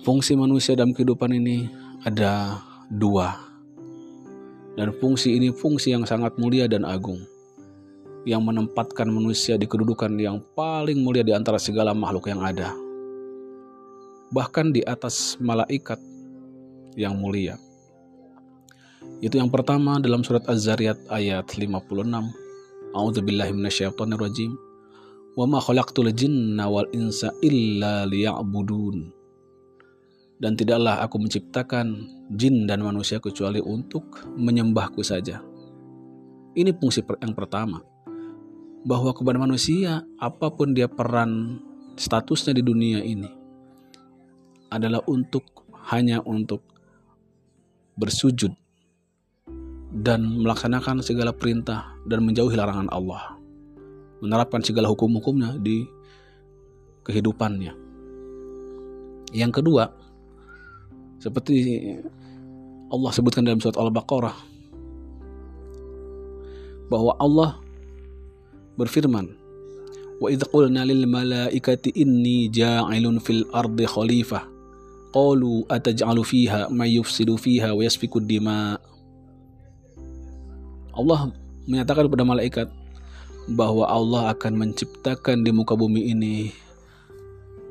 Fungsi 0.06 0.38
manusia 0.38 0.78
dalam 0.78 0.94
kehidupan 0.94 1.34
ini 1.34 1.66
ada 2.06 2.62
dua. 2.86 3.34
Dan 4.78 4.94
fungsi 5.02 5.34
ini 5.34 5.50
fungsi 5.50 5.90
yang 5.90 6.06
sangat 6.06 6.38
mulia 6.38 6.70
dan 6.70 6.86
agung. 6.86 7.18
Yang 8.22 8.42
menempatkan 8.46 9.10
manusia 9.10 9.58
di 9.58 9.66
kedudukan 9.66 10.14
yang 10.22 10.38
paling 10.54 11.02
mulia 11.02 11.26
di 11.26 11.34
antara 11.34 11.58
segala 11.58 11.90
makhluk 11.90 12.30
yang 12.30 12.46
ada. 12.46 12.70
Bahkan 14.30 14.70
di 14.70 14.86
atas 14.86 15.34
malaikat 15.42 15.98
yang 16.94 17.18
mulia. 17.18 17.58
Itu 19.24 19.40
yang 19.40 19.48
pertama 19.48 19.96
dalam 19.98 20.20
surat 20.20 20.44
Az-Zariyat 20.44 21.08
ayat 21.08 21.48
56. 21.48 21.80
A'udzubillahi 22.94 23.52
minasyaitonirrajim 23.56 24.52
wa 25.34 25.44
ma 25.50 25.58
khalaqtul 25.58 26.12
jinna 26.14 26.70
wal 26.70 26.86
insa 26.94 27.34
illa 27.42 28.06
liya'budun 28.06 29.24
dan 30.44 30.58
tidaklah 30.58 31.00
aku 31.02 31.16
menciptakan 31.22 32.04
jin 32.34 32.66
dan 32.66 32.82
manusia 32.82 33.22
kecuali 33.22 33.62
untuk 33.62 34.28
menyembahku 34.34 35.00
saja. 35.00 35.40
Ini 36.54 36.70
fungsi 36.76 37.02
yang 37.22 37.34
pertama. 37.34 37.82
Bahwa 38.84 39.16
kepada 39.16 39.40
manusia, 39.40 40.04
apa 40.20 40.52
pun 40.52 40.76
dia 40.76 40.84
peran 40.84 41.56
statusnya 41.96 42.60
di 42.60 42.62
dunia 42.62 43.00
ini, 43.00 43.30
adalah 44.68 45.00
untuk 45.08 45.64
hanya 45.88 46.20
untuk 46.20 46.60
bersujud 47.96 48.52
dan 49.94 50.42
melaksanakan 50.42 51.06
segala 51.06 51.30
perintah 51.30 51.94
dan 52.02 52.26
menjauhi 52.26 52.58
larangan 52.58 52.90
Allah 52.90 53.38
menerapkan 54.24 54.64
segala 54.64 54.88
hukum-hukumnya 54.88 55.60
di 55.60 55.84
kehidupannya. 57.04 57.76
Yang 59.36 59.52
kedua, 59.60 59.92
seperti 61.20 61.54
Allah 62.88 63.10
sebutkan 63.12 63.44
dalam 63.44 63.60
surat 63.60 63.76
Al-Baqarah 63.76 64.36
bahwa 66.88 67.12
Allah 67.20 67.50
berfirman, 68.80 69.28
"Wa 70.24 70.32
idz 70.32 70.48
qulna 70.48 70.88
lil 70.88 71.04
malaikati 71.04 71.92
inni 71.92 72.48
ja'ilun 72.48 73.20
fil 73.20 73.44
ardi 73.52 73.84
khalifah 73.84 74.48
qalu 75.12 75.68
ataj'alu 75.68 76.22
fiha 76.24 76.72
may 76.72 76.96
yufsidu 76.96 77.36
fiha 77.36 77.76
wa 77.76 77.84
yasfiku 77.84 78.22
dima" 78.24 78.80
Allah 80.94 81.34
menyatakan 81.66 82.06
kepada 82.06 82.24
malaikat, 82.26 82.68
bahwa 83.50 83.84
Allah 83.84 84.32
akan 84.32 84.52
menciptakan 84.56 85.44
di 85.44 85.52
muka 85.52 85.76
bumi 85.76 86.08
ini 86.16 86.48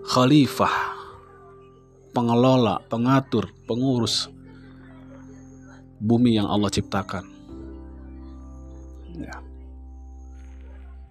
khalifah, 0.05 0.69
pengelola, 2.13 2.77
pengatur, 2.91 3.49
pengurus 3.65 4.29
bumi 5.97 6.37
yang 6.37 6.45
Allah 6.45 6.69
ciptakan. 6.69 7.25
Ya. 9.17 9.41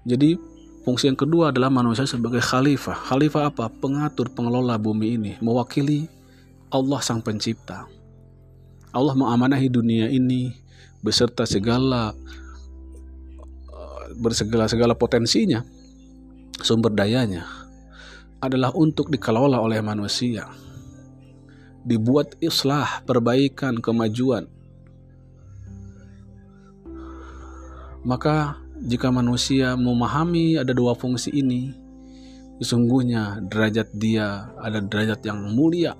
Jadi 0.06 0.38
fungsi 0.86 1.10
yang 1.10 1.18
kedua 1.18 1.50
adalah 1.50 1.70
manusia 1.70 2.06
sebagai 2.06 2.42
khalifah. 2.42 2.94
Khalifah 2.94 3.50
apa? 3.50 3.66
Pengatur, 3.66 4.30
pengelola 4.30 4.78
bumi 4.78 5.18
ini, 5.18 5.32
mewakili 5.42 6.06
Allah 6.70 7.02
sang 7.02 7.18
pencipta. 7.24 7.90
Allah 8.92 9.16
mengamanahi 9.16 9.72
dunia 9.72 10.06
ini 10.12 10.61
beserta 11.02 11.44
segala 11.44 12.14
bersegala 14.16 14.68
segala 14.70 14.94
potensinya, 14.94 15.64
sumber 16.62 16.92
dayanya 16.94 17.48
adalah 18.42 18.74
untuk 18.74 19.08
dikelola 19.08 19.62
oleh 19.62 19.78
manusia. 19.82 20.50
Dibuat 21.82 22.38
islah, 22.38 23.02
perbaikan, 23.06 23.78
kemajuan. 23.78 24.46
Maka 28.02 28.58
jika 28.82 29.14
manusia 29.14 29.78
memahami 29.78 30.58
ada 30.58 30.74
dua 30.74 30.98
fungsi 30.98 31.30
ini, 31.30 31.70
sesungguhnya 32.58 33.46
derajat 33.46 33.94
dia 33.94 34.50
ada 34.58 34.82
derajat 34.82 35.22
yang 35.22 35.38
mulia, 35.54 35.94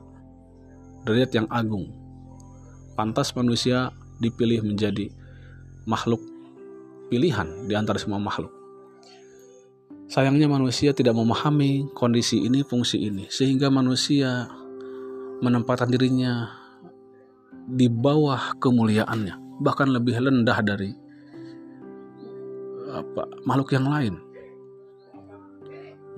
derajat 1.06 1.30
yang 1.42 1.48
agung. 1.50 1.90
Pantas 2.98 3.30
manusia 3.38 3.94
dipilih 4.18 4.66
menjadi 4.66 5.08
makhluk 5.86 6.20
pilihan 7.12 7.68
di 7.68 7.74
antara 7.76 8.00
semua 8.00 8.16
makhluk. 8.16 8.52
Sayangnya 10.12 10.44
manusia 10.44 10.92
tidak 10.92 11.16
memahami 11.16 11.88
kondisi 11.96 12.44
ini, 12.44 12.60
fungsi 12.60 13.00
ini, 13.00 13.32
sehingga 13.32 13.72
manusia 13.72 14.44
menempatkan 15.40 15.88
dirinya 15.88 16.52
di 17.64 17.88
bawah 17.88 18.56
kemuliaannya, 18.60 19.60
bahkan 19.64 19.88
lebih 19.88 20.20
rendah 20.20 20.58
dari 20.60 20.92
apa, 22.92 23.24
makhluk 23.48 23.72
yang 23.72 23.88
lain. 23.88 24.14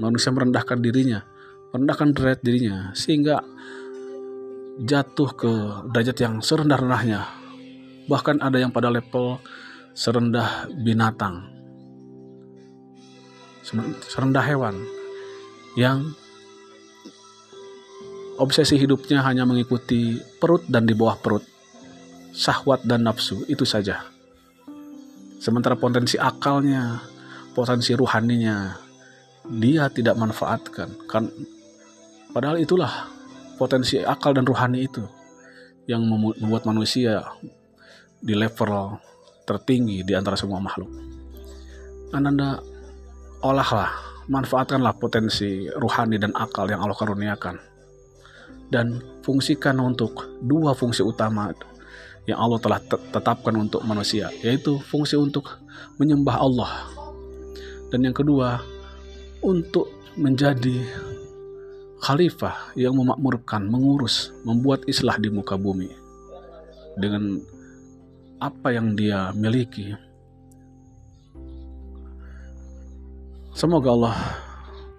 Manusia 0.03 0.35
merendahkan 0.35 0.83
dirinya, 0.83 1.23
merendahkan 1.71 2.11
derajat 2.19 2.43
dirinya, 2.43 2.91
sehingga 2.99 3.47
jatuh 4.83 5.31
ke 5.39 5.53
derajat 5.95 6.17
yang 6.19 6.35
serendah-rendahnya. 6.43 7.44
Bahkan 8.05 8.45
ada 8.45 8.61
yang 8.61 8.69
pada 8.69 8.93
level 8.93 9.41
serendah 9.95 10.69
binatang, 10.77 11.49
serendah 14.05 14.45
hewan 14.45 14.77
yang 15.79 16.13
obsesi 18.37 18.77
hidupnya 18.77 19.23
hanya 19.23 19.47
mengikuti 19.47 20.19
perut 20.43 20.67
dan 20.67 20.85
di 20.85 20.93
bawah 20.93 21.17
perut, 21.17 21.45
syahwat 22.35 22.83
dan 22.85 23.07
nafsu, 23.07 23.47
itu 23.47 23.63
saja. 23.63 24.05
Sementara 25.39 25.79
potensi 25.79 26.19
akalnya, 26.19 27.01
potensi 27.55 27.95
ruhaninya, 27.95 28.75
dia 29.49 29.87
tidak 29.93 30.19
manfaatkan. 30.19 30.89
Kan, 31.07 31.31
padahal 32.33 32.59
itulah 32.59 33.09
potensi 33.55 34.03
akal 34.03 34.35
dan 34.35 34.45
rohani 34.45 34.89
itu 34.89 35.05
yang 35.87 36.03
membuat 36.05 36.65
manusia 36.65 37.23
di 38.25 38.33
level 38.33 38.97
tertinggi 39.45 40.01
di 40.01 40.17
antara 40.17 40.33
semua 40.35 40.57
makhluk. 40.57 40.89
Anda 42.17 42.57
olahlah, 43.45 43.93
manfaatkanlah 44.33 44.97
potensi 44.97 45.69
rohani 45.69 46.17
dan 46.17 46.33
akal 46.33 46.65
yang 46.65 46.81
Allah 46.81 46.97
karuniakan. 46.97 47.61
Dan 48.73 49.05
fungsikan 49.21 49.77
untuk 49.77 50.41
dua 50.41 50.73
fungsi 50.73 51.05
utama 51.05 51.53
yang 52.25 52.41
Allah 52.41 52.57
telah 52.65 52.81
tetapkan 52.89 53.53
untuk 53.61 53.85
manusia, 53.85 54.33
yaitu 54.41 54.81
fungsi 54.81 55.21
untuk 55.21 55.61
menyembah 56.01 56.37
Allah. 56.41 56.73
Dan 57.93 58.09
yang 58.09 58.17
kedua, 58.17 58.65
untuk 59.45 59.93
menjadi 60.17 60.81
khalifah 62.01 62.73
yang 62.81 62.97
memakmurkan, 62.97 63.69
mengurus, 63.69 64.33
membuat 64.49 64.89
islah 64.89 65.21
di 65.21 65.29
muka 65.29 65.61
bumi 65.61 65.93
dengan 66.97 67.43
apa 68.45 68.77
yang 68.77 68.93
dia 68.93 69.33
miliki. 69.33 69.97
Semoga 73.57 73.89
Allah 73.97 74.19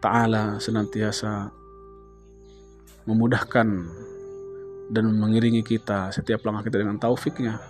Ta'ala 0.01 0.43
senantiasa 0.58 1.53
memudahkan 3.05 3.67
dan 4.89 5.05
mengiringi 5.13 5.62
kita 5.62 6.10
setiap 6.10 6.41
langkah 6.45 6.69
kita 6.69 6.81
dengan 6.81 6.97
taufiknya 6.97 7.62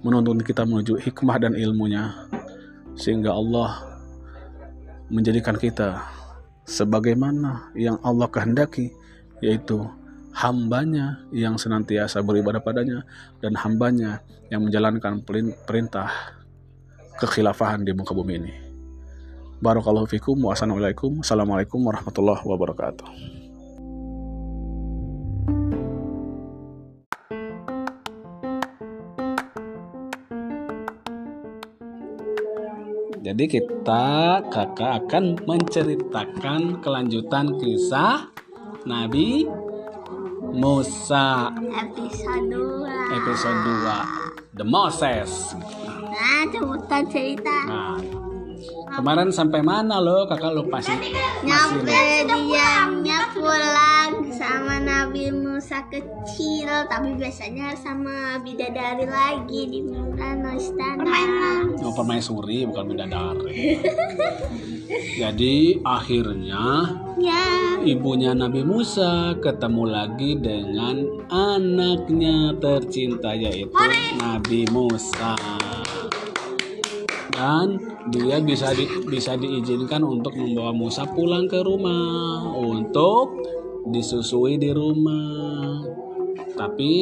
menuntun 0.00 0.40
kita 0.40 0.64
menuju 0.64 0.98
hikmah 0.98 1.36
dan 1.40 1.52
ilmunya 1.56 2.28
sehingga 2.96 3.32
Allah 3.32 4.00
menjadikan 5.08 5.56
kita 5.56 6.04
sebagaimana 6.64 7.72
yang 7.76 7.96
Allah 8.04 8.28
kehendaki 8.28 8.92
yaitu 9.40 9.84
hambanya 10.32 11.20
yang 11.30 11.60
senantiasa 11.60 12.24
beribadah 12.24 12.64
padanya 12.64 13.04
dan 13.44 13.52
hambanya 13.60 14.24
yang 14.48 14.64
menjalankan 14.64 15.20
perintah 15.68 16.08
kekhilafahan 17.20 17.84
di 17.84 17.92
muka 17.92 18.16
bumi 18.16 18.34
ini. 18.40 18.54
Barakallahu 19.62 20.10
fikum 20.10 20.42
wa 20.42 20.56
Assalamualaikum 20.56 21.80
warahmatullahi 21.86 22.42
wabarakatuh. 22.42 23.40
Jadi 33.22 33.46
kita 33.46 34.42
kakak 34.50 35.06
akan 35.06 35.46
menceritakan 35.46 36.82
kelanjutan 36.82 37.54
kisah 37.54 38.28
Nabi 38.82 39.46
Musa 40.52 41.48
episode 41.72 42.44
2 42.52 43.18
episode 43.18 43.58
2 43.64 44.32
The 44.52 44.66
Moses. 44.68 45.56
Nah, 46.12 46.44
coba 46.52 47.00
cerita. 47.08 47.56
Nah, 47.64 47.96
kemarin 49.00 49.32
sampai 49.32 49.64
mana 49.64 49.96
lo 49.96 50.28
kakak 50.28 50.52
lupa 50.52 50.76
sih? 50.84 50.92
Nyampe 51.40 52.28
dianya 52.28 53.32
pulang 53.32 54.28
sama 54.28 54.76
Nabi 54.76 55.32
Musa 55.32 55.88
kecil, 55.88 56.68
tapi 56.92 57.16
biasanya 57.16 57.72
sama 57.80 58.36
bidadari 58.44 59.08
lagi 59.08 59.60
di 59.72 59.80
Istana. 60.52 61.16
Oh, 61.80 61.96
permaisuri 61.96 62.68
bukan 62.68 62.92
bidadari. 62.92 63.80
Jadi 65.22 65.78
akhirnya 65.86 66.98
Ya, 67.14 67.78
ibunya 67.86 68.34
Nabi 68.34 68.66
Musa 68.66 69.38
ketemu 69.38 69.86
lagi 69.86 70.34
dengan 70.34 70.98
anaknya 71.30 72.58
tercinta 72.58 73.30
yaitu 73.30 73.70
Nabi 74.18 74.66
Musa. 74.74 75.38
Dan 77.30 77.78
dia 78.10 78.42
bisa 78.42 78.74
di- 78.74 78.90
bisa 79.06 79.38
diizinkan 79.38 80.02
untuk 80.02 80.34
membawa 80.34 80.74
Musa 80.74 81.06
pulang 81.06 81.46
ke 81.46 81.62
rumah 81.62 82.50
untuk 82.58 83.38
disusui 83.86 84.58
di 84.58 84.74
rumah. 84.74 86.01
Tapi 86.52 86.92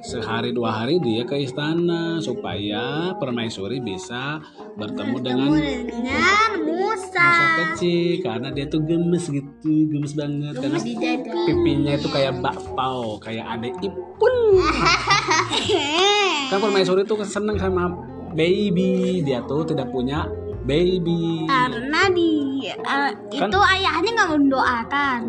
sehari 0.00 0.50
dua 0.50 0.70
hari 0.74 0.98
dia 0.98 1.22
ke 1.22 1.38
istana 1.38 2.18
supaya 2.18 3.16
permaisuri 3.16 3.78
bisa 3.78 4.38
bertemu 4.74 5.16
dengan 5.18 5.48
dengan 5.82 6.50
Musa. 6.60 7.22
Musa 7.22 7.46
kecil 7.56 8.20
karena 8.20 8.48
dia 8.50 8.66
tuh 8.66 8.82
gemes 8.82 9.24
gitu, 9.26 9.88
gemes 9.88 10.12
banget 10.12 10.54
karena 10.56 10.78
Di 10.78 10.92
dada. 10.94 11.32
pipinya 11.46 11.92
itu 11.92 12.08
kayak 12.08 12.40
bakpao, 12.40 13.16
kayak 13.18 13.46
ada 13.48 13.68
ipul. 13.70 14.36
Kan 16.50 16.58
permaisuri 16.58 17.02
tuh 17.02 17.20
seneng 17.22 17.56
sama 17.56 17.88
baby, 18.32 19.22
dia 19.22 19.40
tuh 19.44 19.64
tidak 19.64 19.88
punya 19.88 20.28
baby. 20.62 21.48
Karena 21.48 22.08
di 22.12 22.32
eh, 22.68 23.10
Kan- 23.32 23.48
itu 23.48 23.58
ayahnya 23.58 24.10
nggak 24.12 24.30
mendoakan. 24.30 25.20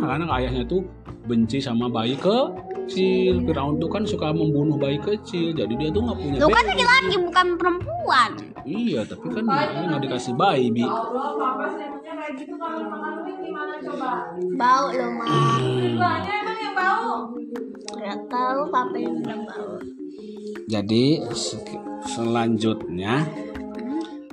Karena 0.00 0.24
ayahnya 0.32 0.62
tuh 0.64 0.80
benci 1.24 1.58
sama 1.58 1.86
bayi 1.86 2.16
kecil. 2.16 3.44
Firaun 3.44 3.76
tuh 3.76 3.88
kan 3.88 4.02
suka 4.04 4.30
membunuh 4.30 4.76
bayi 4.76 4.96
kecil, 4.96 5.52
jadi 5.52 5.72
dia 5.74 5.88
tuh 5.90 6.02
nggak 6.04 6.18
punya 6.18 6.36
Lu 6.40 6.48
kan 6.48 6.64
laki-laki 6.64 7.16
bukan 7.20 7.46
perempuan. 7.56 8.30
Iya, 8.62 9.00
tapi 9.04 9.26
kan 9.30 9.44
dia 9.44 9.84
nggak 9.88 10.02
dikasih 10.04 10.34
baby. 10.34 10.86
Bau 14.54 14.86
lo 14.92 15.06
mah. 15.16 15.28
Hmm. 15.60 15.96
Gak 18.00 18.20
tahu 18.26 18.60
papa 18.72 18.96
yang 18.96 19.20
bilang 19.20 19.42
bau. 19.44 19.76
Jadi 20.66 21.20
se- 21.34 21.60
selanjutnya 22.08 23.26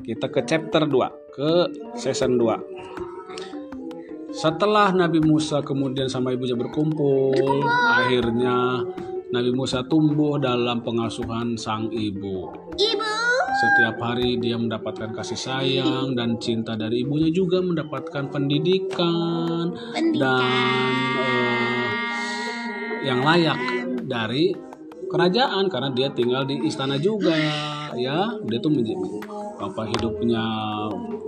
kita 0.01 0.29
ke 0.29 0.39
chapter 0.45 0.85
2, 0.85 1.09
ke 1.33 1.51
season 1.95 2.37
2. 2.39 2.76
Setelah 4.37 4.93
Nabi 4.93 5.17
Musa 5.17 5.65
kemudian 5.65 6.05
sama 6.05 6.29
ibunya 6.29 6.53
berkumpul, 6.53 7.65
akhirnya 7.89 8.85
Nabi 9.33 9.49
Musa 9.49 9.81
tumbuh 9.89 10.37
dalam 10.37 10.85
pengasuhan 10.85 11.57
sang 11.57 11.89
ibu. 11.89 12.53
Ibu. 12.77 13.13
Setiap 13.57 13.97
hari 13.97 14.37
dia 14.37 14.53
mendapatkan 14.53 15.09
kasih 15.09 15.41
sayang 15.41 16.13
dan 16.13 16.37
cinta 16.37 16.77
dari 16.77 17.01
ibunya 17.01 17.33
juga 17.33 17.65
mendapatkan 17.65 18.29
pendidikan 18.29 19.73
dan 20.13 20.93
eh, 21.17 21.89
yang 23.09 23.25
layak 23.25 23.57
dari 24.05 24.53
kerajaan 25.09 25.65
karena 25.65 25.89
dia 25.97 26.13
tinggal 26.13 26.45
di 26.45 26.61
istana 26.61 27.01
juga 27.01 27.33
ya 27.97 28.37
dia 28.45 28.59
tuh 28.61 28.69
menjadi 28.69 29.09
apa 29.57 29.81
hidupnya 29.89 30.43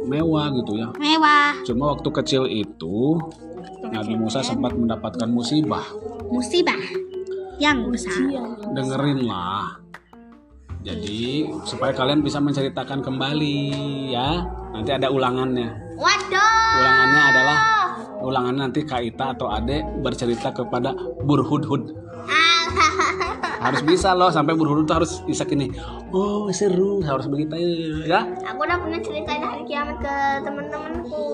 mewah 0.06 0.54
gitu 0.62 0.78
ya. 0.78 0.88
Mewah. 0.98 1.58
cuma 1.66 1.94
waktu 1.98 2.10
kecil 2.22 2.44
itu 2.46 3.18
Nabi 3.90 4.14
Musa 4.16 4.46
sempat 4.46 4.78
mendapatkan 4.78 5.30
musibah. 5.30 5.86
Musibah. 6.30 6.80
Yang 7.60 7.92
besar. 7.92 8.16
dengerin 8.72 9.28
lah 9.28 9.90
jadi 10.80 11.44
supaya 11.68 11.92
kalian 11.92 12.24
bisa 12.24 12.40
menceritakan 12.40 13.04
kembali 13.04 13.58
ya. 14.16 14.48
Nanti 14.72 14.96
ada 14.96 15.12
ulangannya. 15.12 15.76
Waduh. 16.00 16.58
ulangannya 16.80 17.22
adalah 17.36 17.58
ulangannya 18.24 18.62
nanti 18.72 18.88
Kak 18.88 19.04
Ita 19.04 19.36
atau 19.36 19.52
Ade 19.52 19.84
bercerita 20.00 20.56
kepada 20.56 20.96
Burhudhud. 21.20 21.92
Harus 23.60 23.84
bisa 23.84 24.16
loh 24.16 24.32
sampai 24.32 24.56
Burhudhud 24.56 24.88
tuh 24.88 25.04
harus 25.04 25.20
bisa 25.28 25.44
gini 25.44 25.68
oh 26.12 26.50
seru 26.50 27.00
harus 27.02 27.26
begitu 27.26 27.54
ya 28.04 28.26
Aku 28.46 28.60
udah 28.60 28.78
pernah 28.78 29.00
ceritain 29.00 29.40
hari 29.40 29.64
kiamat 29.64 29.98
ke 29.98 30.16
temen-temenku. 30.42 31.28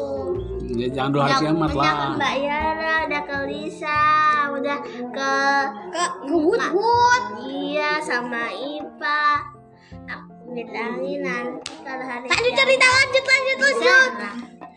ya 0.76 0.88
jangan 0.92 1.10
dua 1.12 1.22
hari 1.24 1.36
kiamat 1.42 1.70
udah 1.70 1.76
ke 1.76 1.80
lah 1.80 2.12
Mbak 2.16 2.36
Yara, 2.38 2.94
udah 3.06 3.22
ke 3.24 3.38
Lisa, 3.48 4.02
udah 4.52 4.78
ke 5.12 5.32
ke 5.90 6.04
Hud 6.28 6.62
Iya, 7.46 7.92
sama 8.00 8.52
Ipa. 8.52 9.24
Aku 10.06 10.52
bilangin 10.52 11.20
nanti 11.22 11.72
kalau 11.82 12.04
hari 12.04 12.26
Lanjut 12.26 12.54
cerita, 12.54 12.86
lanjut, 12.88 13.24
lanjut, 13.24 13.58
lanjut. 13.60 14.12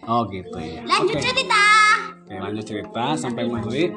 oh 0.04 0.22
gitu 0.26 0.56
ya 0.56 0.80
Lanjut 0.82 1.16
Oke. 1.16 1.24
cerita. 1.24 1.64
Oke, 2.22 2.34
lanjut 2.36 2.64
cerita 2.64 3.04
sampai 3.14 3.42
maghrib 3.46 3.90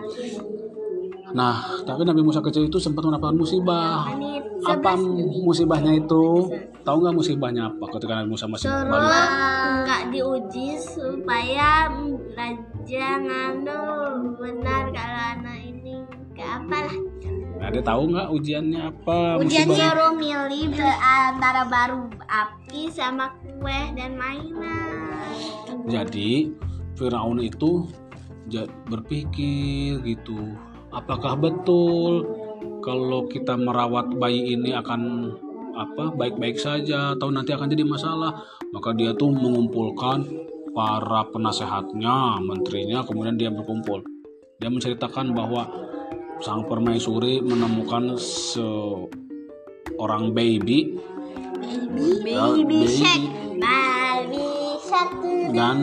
nah 1.32 1.64
tapi 1.84 2.04
Nabi 2.04 2.22
Musa 2.22 2.40
kecil 2.40 2.68
itu 2.68 2.78
sempat 2.78 3.04
mendapatkan 3.08 3.36
musibah. 3.36 4.08
Apa 4.62 4.94
musibahnya 5.42 5.98
itu? 5.98 6.52
Tahu 6.82 6.98
nggak 7.02 7.16
musibahnya 7.16 7.70
apa 7.70 7.86
ketika 7.98 8.14
Nabi 8.18 8.30
Musa 8.34 8.46
masih 8.50 8.70
balita 8.70 8.90
Terus 8.90 9.30
nggak 9.82 10.04
diuji 10.12 10.68
supaya 10.78 11.90
Raja 12.34 13.08
Nganu 13.22 13.82
benar 14.38 14.90
kalau 14.90 15.22
anak 15.38 15.58
ini 15.62 15.96
ke 16.34 16.42
apa 16.42 16.78
lah. 16.90 16.96
ada 17.62 17.78
tahu 17.86 18.10
nggak 18.10 18.28
ujiannya 18.34 18.82
apa 18.90 19.38
Ujian 19.38 19.70
musibahnya? 19.70 19.94
suruh 19.94 20.14
milih 20.18 20.74
antara 20.98 21.62
baru 21.70 22.10
api 22.26 22.90
sama 22.90 23.30
kue 23.46 23.80
dan 23.94 24.18
mainan. 24.18 25.30
Jadi 25.86 26.50
Firaun 26.98 27.38
itu 27.38 27.86
berpikir 28.90 30.02
gitu 30.02 30.58
apakah 30.92 31.40
betul 31.40 32.28
kalau 32.84 33.26
kita 33.32 33.56
merawat 33.58 34.12
bayi 34.20 34.54
ini 34.56 34.76
akan 34.76 35.32
apa 35.72 36.12
baik-baik 36.12 36.60
saja 36.60 37.16
atau 37.16 37.32
nanti 37.32 37.56
akan 37.56 37.72
jadi 37.72 37.88
masalah? 37.88 38.44
Maka 38.76 38.92
dia 38.96 39.16
tuh 39.16 39.32
mengumpulkan 39.32 40.28
para 40.72 41.28
penasehatnya 41.32 42.40
menterinya 42.44 43.04
kemudian 43.04 43.40
dia 43.40 43.52
berkumpul. 43.52 44.04
Dia 44.60 44.70
menceritakan 44.70 45.34
bahwa 45.34 45.66
sang 46.44 46.66
permaisuri 46.68 47.42
menemukan 47.42 48.18
seorang 48.20 49.18
baby. 50.36 51.00
Baby 51.92 52.24
baby 52.24 52.88
shark. 52.88 53.22
baby 53.62 54.48
shark. 54.86 55.12
Dan 55.52 55.78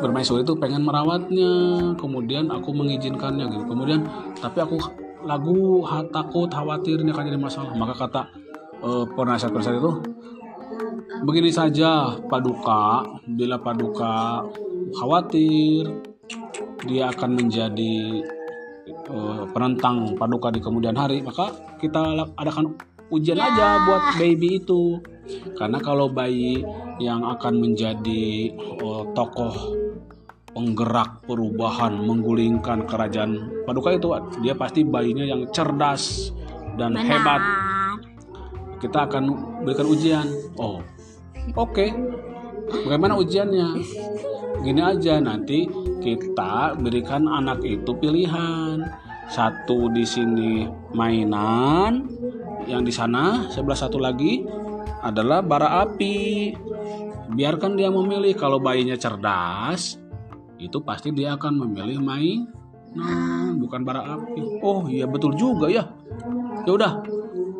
permaisuri 0.00 0.42
itu 0.42 0.54
pengen 0.56 0.84
merawatnya 0.84 1.52
kemudian 2.00 2.48
aku 2.50 2.72
mengizinkannya 2.72 3.48
gitu. 3.52 3.64
Kemudian 3.68 4.04
tapi 4.40 4.58
aku 4.60 4.76
lagu 5.24 5.84
takut 6.12 6.48
khawatir 6.52 7.00
ini 7.00 7.12
akan 7.12 7.24
jadi 7.28 7.40
masalah. 7.40 7.72
Maka 7.76 7.94
kata 7.96 8.22
uh, 8.84 9.04
penasihat 9.16 9.52
penasihat 9.52 9.80
itu 9.80 9.92
begini 11.24 11.48
saja 11.48 12.20
paduka 12.28 13.06
bila 13.24 13.56
paduka 13.56 14.44
khawatir 14.98 15.88
dia 16.84 17.08
akan 17.08 17.30
menjadi 17.32 18.20
uh, 19.08 19.48
penentang 19.56 20.12
paduka 20.20 20.52
di 20.52 20.60
kemudian 20.60 20.92
hari 20.92 21.24
maka 21.24 21.48
kita 21.80 22.28
adakan 22.36 22.76
ujian 23.08 23.40
ya. 23.40 23.48
aja 23.48 23.66
buat 23.88 24.02
baby 24.20 24.60
itu 24.60 25.00
karena 25.56 25.78
kalau 25.80 26.12
bayi 26.12 26.60
yang 27.00 27.24
akan 27.24 27.60
menjadi 27.60 28.52
uh, 28.80 29.08
tokoh 29.16 29.54
penggerak 30.54 31.26
perubahan 31.26 31.98
menggulingkan 31.98 32.86
kerajaan 32.86 33.64
Paduka 33.66 33.90
itu 33.90 34.08
dia 34.40 34.54
pasti 34.54 34.86
bayinya 34.86 35.26
yang 35.26 35.50
cerdas 35.50 36.30
dan 36.78 36.94
Benar. 36.94 37.06
hebat 37.10 37.42
kita 38.78 39.10
akan 39.10 39.24
berikan 39.66 39.88
ujian 39.90 40.26
oh 40.60 40.78
oke 41.58 41.74
okay. 41.74 41.90
bagaimana 42.86 43.18
ujiannya 43.18 43.68
gini 44.62 44.80
aja 44.80 45.18
nanti 45.18 45.66
kita 45.98 46.78
berikan 46.78 47.26
anak 47.26 47.64
itu 47.66 47.90
pilihan 47.98 48.84
satu 49.28 49.90
di 49.90 50.04
sini 50.04 50.68
mainan 50.92 52.06
yang 52.68 52.84
di 52.84 52.92
sana 52.92 53.48
sebelah 53.48 53.76
satu 53.76 53.96
lagi 53.98 54.44
adalah 55.04 55.44
bara 55.44 55.84
api. 55.84 56.56
Biarkan 57.36 57.76
dia 57.76 57.92
memilih. 57.92 58.32
Kalau 58.32 58.56
bayinya 58.56 58.96
cerdas 58.96 60.00
itu 60.64 60.80
pasti 60.80 61.12
dia 61.12 61.36
akan 61.36 61.66
memilih 61.66 61.98
main 62.00 62.48
nah 62.94 63.50
bukan 63.50 63.82
bara 63.82 64.06
api. 64.06 64.62
Oh 64.62 64.86
iya 64.86 65.10
betul 65.10 65.34
juga 65.34 65.66
ya. 65.66 65.82
Ya 66.62 66.72
udah 66.78 67.02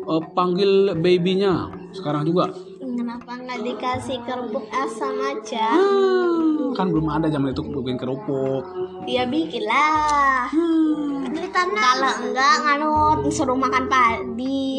uh, 0.07 0.23
panggil 0.31 0.95
babynya 0.95 1.69
sekarang 1.91 2.23
juga. 2.23 2.55
Kenapa 2.79 3.35
nggak 3.35 3.59
dikasih 3.59 4.23
kerupuk 4.23 4.63
asam 4.71 5.19
aja? 5.19 5.75
Hmm, 5.75 6.71
kan 6.71 6.87
belum 6.87 7.11
ada 7.11 7.27
zaman 7.27 7.51
itu 7.51 7.67
bikin 7.67 7.99
kerupuk. 7.99 8.63
Ya 9.03 9.27
bikin 9.27 9.67
lah 9.67 10.47
hmm. 10.47 11.35
kalau 11.51 12.13
enggak 12.23 12.55
nganut 12.63 13.19
suruh 13.27 13.59
makan 13.59 13.91
padi 13.91 14.74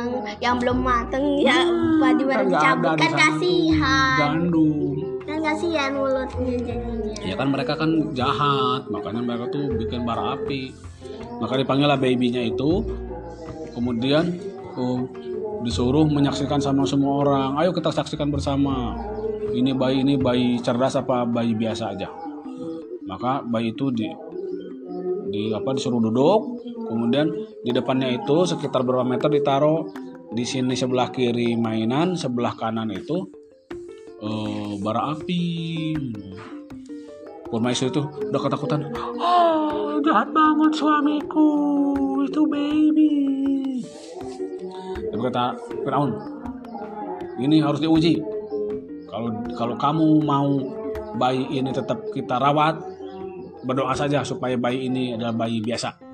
yang 0.00 0.10
yang 0.40 0.54
belum 0.56 0.78
mateng 0.80 1.24
ya 1.44 1.60
hmm, 1.60 2.00
padi 2.00 2.22
baru 2.24 2.36
kan 2.36 2.48
dicabut 2.48 2.90
kan 2.96 3.12
kasihan. 3.12 4.18
gandum. 4.18 4.96
Kan 5.28 5.38
kasihan 5.44 5.90
mulutnya 5.94 6.54
jadinya. 6.64 7.14
Ya 7.22 7.34
kan 7.36 7.48
mereka 7.52 7.72
kan 7.76 7.90
jahat 8.16 8.82
makanya 8.88 9.20
mereka 9.22 9.44
tuh 9.52 9.64
bikin 9.76 10.02
bara 10.08 10.40
api. 10.40 10.72
Maka 11.40 11.56
dipanggil 11.56 11.88
lah 11.88 12.00
babynya 12.00 12.42
itu 12.44 12.84
kemudian 13.72 14.36
uh, 14.76 15.00
disuruh 15.64 16.08
menyaksikan 16.08 16.60
sama 16.60 16.88
semua 16.88 17.20
orang. 17.24 17.50
Ayo 17.60 17.70
kita 17.76 17.92
saksikan 17.92 18.32
bersama. 18.32 18.96
Ini 19.50 19.74
bayi 19.74 20.06
ini 20.06 20.14
bayi 20.14 20.62
cerdas 20.62 20.94
apa 20.94 21.26
bayi 21.26 21.58
biasa 21.58 21.94
aja. 21.94 22.08
Maka 23.06 23.42
bayi 23.42 23.74
itu 23.74 23.90
di 23.90 24.06
di 25.30 25.42
apa 25.54 25.74
disuruh 25.74 26.02
duduk 26.02 26.40
kemudian 26.90 27.30
di 27.62 27.70
depannya 27.70 28.10
itu 28.10 28.42
sekitar 28.42 28.82
berapa 28.82 29.06
meter 29.06 29.30
ditaruh 29.30 29.86
di 30.34 30.42
sini 30.42 30.74
sebelah 30.74 31.14
kiri 31.14 31.54
mainan 31.54 32.18
sebelah 32.18 32.54
kanan 32.58 32.90
itu 32.90 33.30
uh, 34.22 34.74
bara 34.82 35.14
api. 35.14 35.94
Permaisuri 37.50 37.90
itu 37.90 38.02
udah 38.30 38.40
ketakutan. 38.46 38.86
Oh 39.18 39.98
jahat 40.06 40.30
banget 40.30 40.72
suamiku 40.74 41.50
itu 42.22 42.42
baby. 42.46 43.14
Tapi 45.10 45.22
kata 45.26 45.58
Firaun 45.82 46.14
ini 47.42 47.58
harus 47.58 47.82
diuji. 47.82 48.22
Kalau 49.10 49.34
kalau 49.58 49.74
kamu 49.74 50.08
mau 50.22 50.50
bayi 51.18 51.42
ini 51.50 51.74
tetap 51.74 51.98
kita 52.14 52.38
rawat 52.38 52.78
berdoa 53.66 53.98
saja 53.98 54.22
supaya 54.22 54.54
bayi 54.54 54.86
ini 54.86 55.18
adalah 55.18 55.34
bayi 55.34 55.58
biasa 55.58 56.09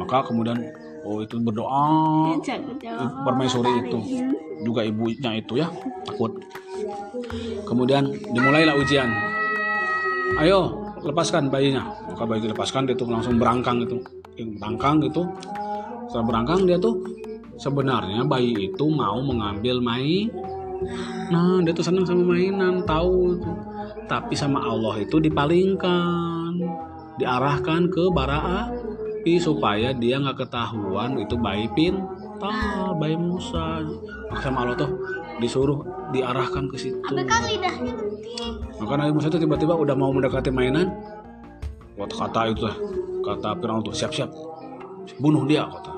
maka 0.00 0.24
kemudian 0.24 0.56
oh 1.04 1.20
itu 1.20 1.36
berdoa 1.36 1.84
permaisuri 3.28 3.84
itu. 3.84 3.98
Juga 4.64 4.84
ibunya 4.84 5.36
itu 5.36 5.60
ya 5.60 5.68
takut. 6.08 6.40
Kemudian 7.68 8.08
dimulailah 8.32 8.76
ujian. 8.80 9.08
Ayo 10.40 10.80
lepaskan 11.04 11.52
bayinya. 11.52 11.84
Maka 12.12 12.24
bayi 12.24 12.40
dilepaskan 12.48 12.88
dia 12.88 12.96
tuh 12.96 13.08
langsung 13.12 13.36
berangkang 13.36 13.84
itu 13.84 14.00
berangkang 14.56 15.04
gitu. 15.04 15.28
Setelah 16.08 16.24
berangkang 16.26 16.64
dia 16.64 16.80
tuh 16.80 16.96
sebenarnya 17.60 18.24
bayi 18.24 18.72
itu 18.72 18.88
mau 18.88 19.20
mengambil 19.20 19.84
main 19.84 20.32
nah 21.28 21.60
dia 21.60 21.76
tuh 21.76 21.84
senang 21.84 22.08
sama 22.08 22.32
mainan 22.32 22.80
tahu 22.88 23.36
tuh 23.36 23.56
tapi 24.08 24.32
sama 24.32 24.64
Allah 24.64 24.96
itu 25.04 25.20
dipalingkan 25.20 26.56
diarahkan 27.20 27.92
ke 27.92 28.08
bara 28.16 28.72
api 29.20 29.36
supaya 29.36 29.92
dia 29.92 30.16
nggak 30.16 30.48
ketahuan 30.48 31.20
itu 31.20 31.36
bayi 31.36 31.68
pintar 31.76 32.96
bayi 32.96 33.20
Musa. 33.20 33.84
Sama 34.40 34.64
Allah 34.64 34.80
tuh 34.80 34.96
disuruh 35.44 35.84
diarahkan 36.08 36.72
ke 36.72 36.76
situ. 36.80 37.04
Kan 37.04 37.44
lidahnya 37.44 37.92
Maka 38.80 38.92
Nabi 38.96 39.12
Musa 39.12 39.28
itu 39.28 39.44
tiba-tiba 39.44 39.76
udah 39.76 39.92
mau 39.92 40.08
mendekati 40.08 40.48
mainan. 40.48 40.88
Kata 42.00 42.16
kata 42.16 42.40
itu 42.48 42.64
kata 43.20 43.60
Firaun 43.60 43.84
tuh 43.84 43.92
siap-siap 43.92 44.32
bunuh 45.20 45.44
dia 45.44 45.68
kata. 45.68 45.92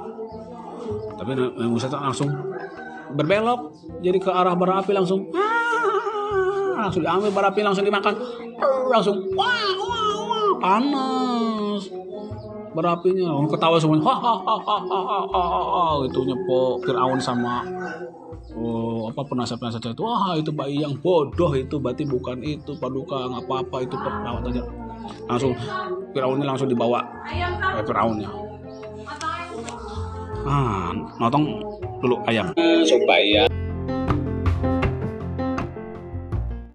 Tapi 1.22 1.30
Nabi 1.38 1.70
Musa 1.70 1.87
itu 1.87 1.94
langsung 1.94 2.26
berbelok 3.14 3.70
jadi 4.02 4.18
ke 4.18 4.30
arah 4.35 4.58
bara 4.58 4.82
api 4.82 4.90
langsung. 4.90 5.30
Ah, 5.30 6.90
langsung 6.90 7.06
diambil 7.06 7.30
bara 7.30 7.54
api 7.54 7.62
langsung 7.62 7.87
dimakan. 7.87 8.18
Langsung 8.90 9.30
wah 9.38 9.70
wah 9.78 10.11
wah 10.26 10.50
panas 10.58 11.21
berapinya. 12.72 13.32
Orang 13.37 13.50
ketawa 13.52 13.76
semuanya 13.78 14.04
ha 14.04 16.00
itu 16.04 16.20
nyepo 16.24 16.80
Fir'aun 16.82 17.20
sama 17.20 17.64
oh, 18.56 19.08
apa 19.08 19.22
penasihat-penasihat 19.24 19.94
itu. 19.94 20.02
Wah 20.02 20.35
itu 20.37 20.50
bayi 20.52 20.82
yang 20.82 20.96
bodoh 21.00 21.52
itu 21.54 21.78
berarti 21.78 22.04
bukan 22.08 22.40
itu 22.42 22.74
paduka 22.76 23.28
nggak 23.28 23.44
apa-apa 23.46 23.76
itu 23.85 23.94
perawat 23.96 24.42
aja. 24.48 24.62
Langsung 25.28 25.52
Fir'aunnya 26.12 26.46
langsung 26.48 26.68
dibawa 26.68 27.00
eh, 27.30 27.85
Fir'aunnya. 27.85 28.30
Ah 30.42 30.90
notong 31.22 31.44
dulu 32.02 32.18
ayam. 32.26 32.50
Supaya 32.82 33.46